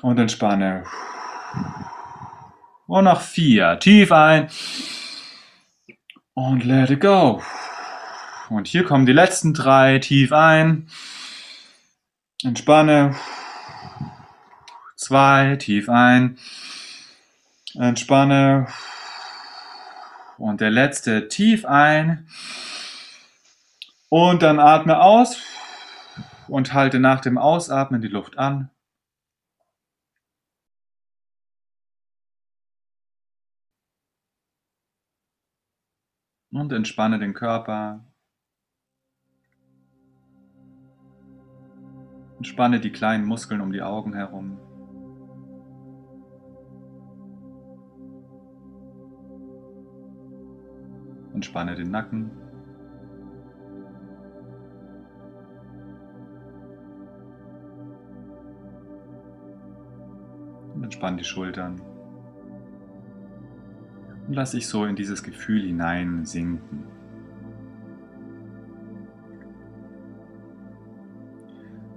und 0.01 0.17
entspanne. 0.19 0.83
Und 2.87 3.03
noch 3.05 3.21
vier. 3.21 3.79
Tief 3.79 4.11
ein 4.11 4.49
und 6.33 6.63
let 6.63 6.89
it 6.89 7.01
go. 7.01 7.43
Und 8.49 8.67
hier 8.67 8.83
kommen 8.83 9.05
die 9.05 9.13
letzten 9.13 9.53
drei. 9.53 9.99
Tief 9.99 10.31
ein. 10.31 10.89
Entspanne. 12.43 13.15
Zwei. 14.95 15.57
Tief 15.57 15.89
ein. 15.89 16.37
Entspanne. 17.75 18.67
Und 20.37 20.61
der 20.61 20.71
letzte 20.71 21.27
tief 21.27 21.65
ein. 21.65 22.27
Und 24.07 24.41
dann 24.41 24.59
atme 24.59 24.99
aus 24.99 25.37
und 26.47 26.73
halte 26.73 26.99
nach 26.99 27.19
dem 27.19 27.37
Ausatmen 27.37 28.01
die 28.01 28.07
Luft 28.07 28.39
an. 28.39 28.71
Und 36.51 36.73
entspanne 36.73 37.19
den 37.19 37.33
Körper. 37.33 38.03
Entspanne 42.37 42.79
die 42.79 42.91
kleinen 42.91 43.25
Muskeln 43.25 43.61
um 43.61 43.71
die 43.71 43.83
Augen 43.83 44.13
herum. 44.15 44.57
Entspanne 51.35 51.75
den 51.75 51.91
Nacken. 51.91 52.31
Und 60.73 60.83
entspann 60.83 61.17
die 61.17 61.23
Schultern. 61.23 61.98
Und 64.29 64.35
lass 64.35 64.51
dich 64.51 64.67
so 64.67 64.85
in 64.85 64.95
dieses 64.95 65.23
Gefühl 65.23 65.63
hinein 65.63 66.23
sinken. 66.23 66.83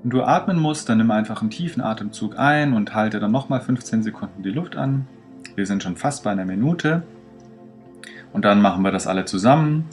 Wenn 0.02 0.10
du 0.10 0.22
atmen 0.22 0.58
musst, 0.58 0.88
dann 0.88 0.96
nimm 0.96 1.10
einfach 1.10 1.42
einen 1.42 1.50
tiefen 1.50 1.82
Atemzug 1.82 2.38
ein 2.38 2.72
und 2.72 2.94
halte 2.94 3.20
dann 3.20 3.32
nochmal 3.32 3.60
15 3.60 4.02
Sekunden 4.02 4.42
die 4.42 4.48
Luft 4.48 4.76
an. 4.76 5.06
Wir 5.56 5.66
sind 5.66 5.82
schon 5.82 5.96
fast 5.96 6.24
bei 6.24 6.30
einer 6.30 6.46
Minute. 6.46 7.02
Und 8.32 8.46
dann 8.46 8.62
machen 8.62 8.82
wir 8.82 8.92
das 8.92 9.06
alle 9.06 9.26
zusammen. 9.26 9.84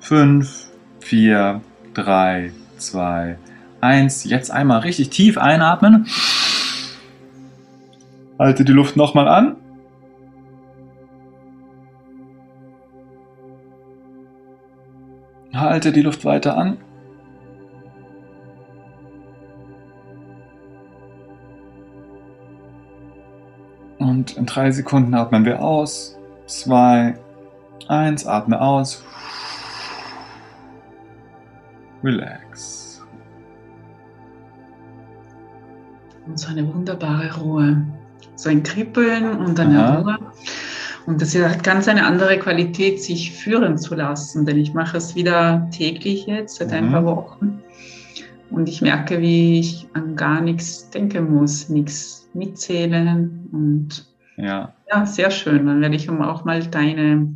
5, 0.00 0.70
4, 1.00 1.60
3, 1.92 2.50
2, 2.78 3.36
1. 3.82 4.24
Jetzt 4.24 4.50
einmal 4.50 4.78
richtig 4.80 5.10
tief 5.10 5.36
einatmen. 5.36 6.06
Halte 8.38 8.64
die 8.64 8.72
Luft 8.72 8.96
nochmal 8.96 9.28
an. 9.28 9.56
Halte 15.60 15.92
die 15.92 16.02
Luft 16.02 16.24
weiter 16.24 16.56
an. 16.56 16.78
Und 23.98 24.36
in 24.36 24.46
drei 24.46 24.70
Sekunden 24.70 25.14
atmen 25.14 25.44
wir 25.44 25.60
aus. 25.60 26.16
Zwei, 26.46 27.18
Eins, 27.88 28.26
atme 28.26 28.60
aus. 28.60 29.02
Relax. 32.04 33.02
Und 36.26 36.38
so 36.38 36.48
eine 36.50 36.66
wunderbare 36.72 37.34
Ruhe. 37.40 37.86
So 38.36 38.50
ein 38.50 38.62
Kribbeln 38.62 39.38
und 39.38 39.58
eine 39.58 39.82
Aha. 39.82 39.94
Ruhe. 39.96 40.18
Und 41.08 41.22
das 41.22 41.34
hat 41.34 41.64
ganz 41.64 41.88
eine 41.88 42.04
andere 42.04 42.38
Qualität, 42.38 43.02
sich 43.02 43.32
führen 43.32 43.78
zu 43.78 43.94
lassen, 43.94 44.44
denn 44.44 44.58
ich 44.58 44.74
mache 44.74 44.98
es 44.98 45.14
wieder 45.14 45.66
täglich 45.70 46.26
jetzt 46.26 46.56
seit 46.56 46.70
ein 46.70 46.88
mhm. 46.88 46.92
paar 46.92 47.04
Wochen. 47.06 47.62
Und 48.50 48.68
ich 48.68 48.82
merke, 48.82 49.18
wie 49.18 49.58
ich 49.58 49.88
an 49.94 50.16
gar 50.16 50.42
nichts 50.42 50.90
denken 50.90 51.32
muss, 51.32 51.70
nichts 51.70 52.28
mitzählen. 52.34 53.48
Und 53.52 54.06
ja, 54.36 54.74
ja 54.90 55.06
sehr 55.06 55.30
schön. 55.30 55.64
Dann 55.64 55.80
werde 55.80 55.96
ich 55.96 56.10
auch 56.10 56.44
mal 56.44 56.62
deine 56.66 57.34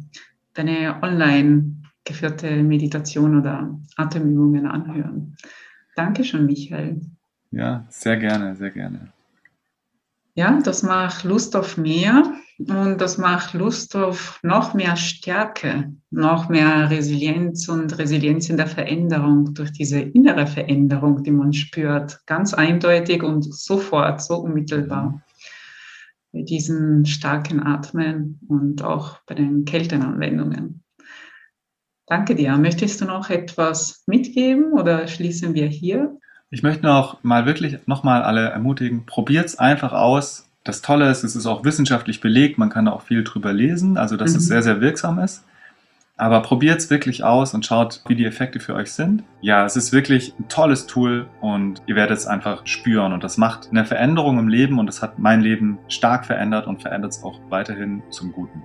deine 0.53 0.97
online 1.01 1.75
geführte 2.05 2.63
Meditation 2.63 3.41
oder 3.41 3.75
Atemübungen 3.97 4.67
anhören. 4.67 5.35
Dankeschön, 5.97 6.45
Michael. 6.45 7.01
Ja, 7.53 7.87
sehr 7.89 8.19
gerne, 8.19 8.55
sehr 8.55 8.71
gerne. 8.71 9.09
Ja, 10.35 10.61
das 10.63 10.83
macht 10.83 11.25
Lust 11.25 11.57
auf 11.57 11.79
mehr 11.79 12.35
und 12.59 12.99
das 13.01 13.19
macht 13.19 13.55
Lust 13.55 13.97
auf 13.97 14.39
noch 14.43 14.75
mehr 14.75 14.97
Stärke, 14.97 15.93
noch 16.11 16.49
mehr 16.49 16.91
Resilienz 16.91 17.69
und 17.69 17.99
Resilienz 17.99 18.51
in 18.51 18.57
der 18.57 18.67
Veränderung 18.67 19.55
durch 19.55 19.73
diese 19.73 20.01
innere 20.01 20.47
Veränderung, 20.47 21.23
die 21.23 21.31
man 21.31 21.53
spürt, 21.53 22.21
ganz 22.27 22.55
eindeutig 22.55 23.23
und 23.23 23.43
sofort, 23.43 24.23
so 24.23 24.37
unmittelbar 24.37 25.23
bei 26.33 26.43
diesen 26.43 27.05
starken 27.05 27.63
Atmen 27.63 28.41
und 28.49 28.83
auch 28.83 29.19
bei 29.27 29.35
den 29.35 29.65
Kältenanwendungen. 29.65 30.83
Danke 32.07 32.35
dir. 32.35 32.57
Möchtest 32.57 33.01
du 33.01 33.05
noch 33.05 33.31
etwas 33.31 34.03
mitgeben 34.07 34.73
oder 34.73 35.07
schließen 35.07 35.55
wir 35.55 35.67
hier? 35.67 36.19
Ich 36.51 36.63
möchte 36.63 36.85
noch 36.85 37.23
mal 37.23 37.47
wirklich 37.47 37.87
nochmal 37.87 38.23
alle 38.23 38.51
ermutigen, 38.51 39.07
probiert 39.07 39.47
es 39.47 39.59
einfach 39.59 39.93
aus. 39.93 40.49
Das 40.65 40.81
Tolle 40.81 41.11
ist, 41.11 41.25
es 41.25 41.35
ist 41.35 41.47
auch 41.47 41.65
wissenschaftlich 41.65 42.21
belegt, 42.21 42.59
man 42.59 42.71
kann 42.71 42.87
auch 42.89 43.03
viel 43.03 43.25
drüber 43.25 43.53
lesen, 43.53 43.97
also 43.97 44.17
dass 44.17 44.33
mhm. 44.33 44.39
es 44.39 44.47
sehr, 44.47 44.63
sehr 44.63 44.81
wirksam 44.81 45.19
ist. 45.19 45.45
Aber 46.17 46.43
probiert 46.43 46.79
es 46.79 46.91
wirklich 46.91 47.25
aus 47.25 47.53
und 47.53 47.67
schaut, 47.67 48.03
wie 48.07 48.15
die 48.15 48.27
Effekte 48.27 48.61
für 48.61 48.75
euch 48.75 48.93
sind. 48.93 49.25
Ja, 49.41 49.65
es 49.65 49.77
ist 49.77 49.93
wirklich 49.93 50.35
ein 50.39 50.49
tolles 50.49 50.87
Tool 50.87 51.27
und 51.41 51.83
ihr 51.87 51.97
werdet 51.97 52.19
es 52.19 52.27
einfach 52.27 52.65
spüren. 52.67 53.13
Und 53.13 53.25
das 53.25 53.39
macht 53.39 53.71
eine 53.71 53.85
Veränderung 53.85 54.39
im 54.39 54.47
Leben 54.47 54.79
und 54.79 54.87
das 54.87 55.03
hat 55.03 55.19
mein 55.19 55.41
Leben 55.41 55.79
stark 55.89 56.27
verändert 56.27 56.67
und 56.67 56.83
verändert 56.83 57.13
es 57.13 57.25
auch 57.25 57.41
weiterhin 57.49 58.03
zum 58.11 58.31
Guten. 58.33 58.63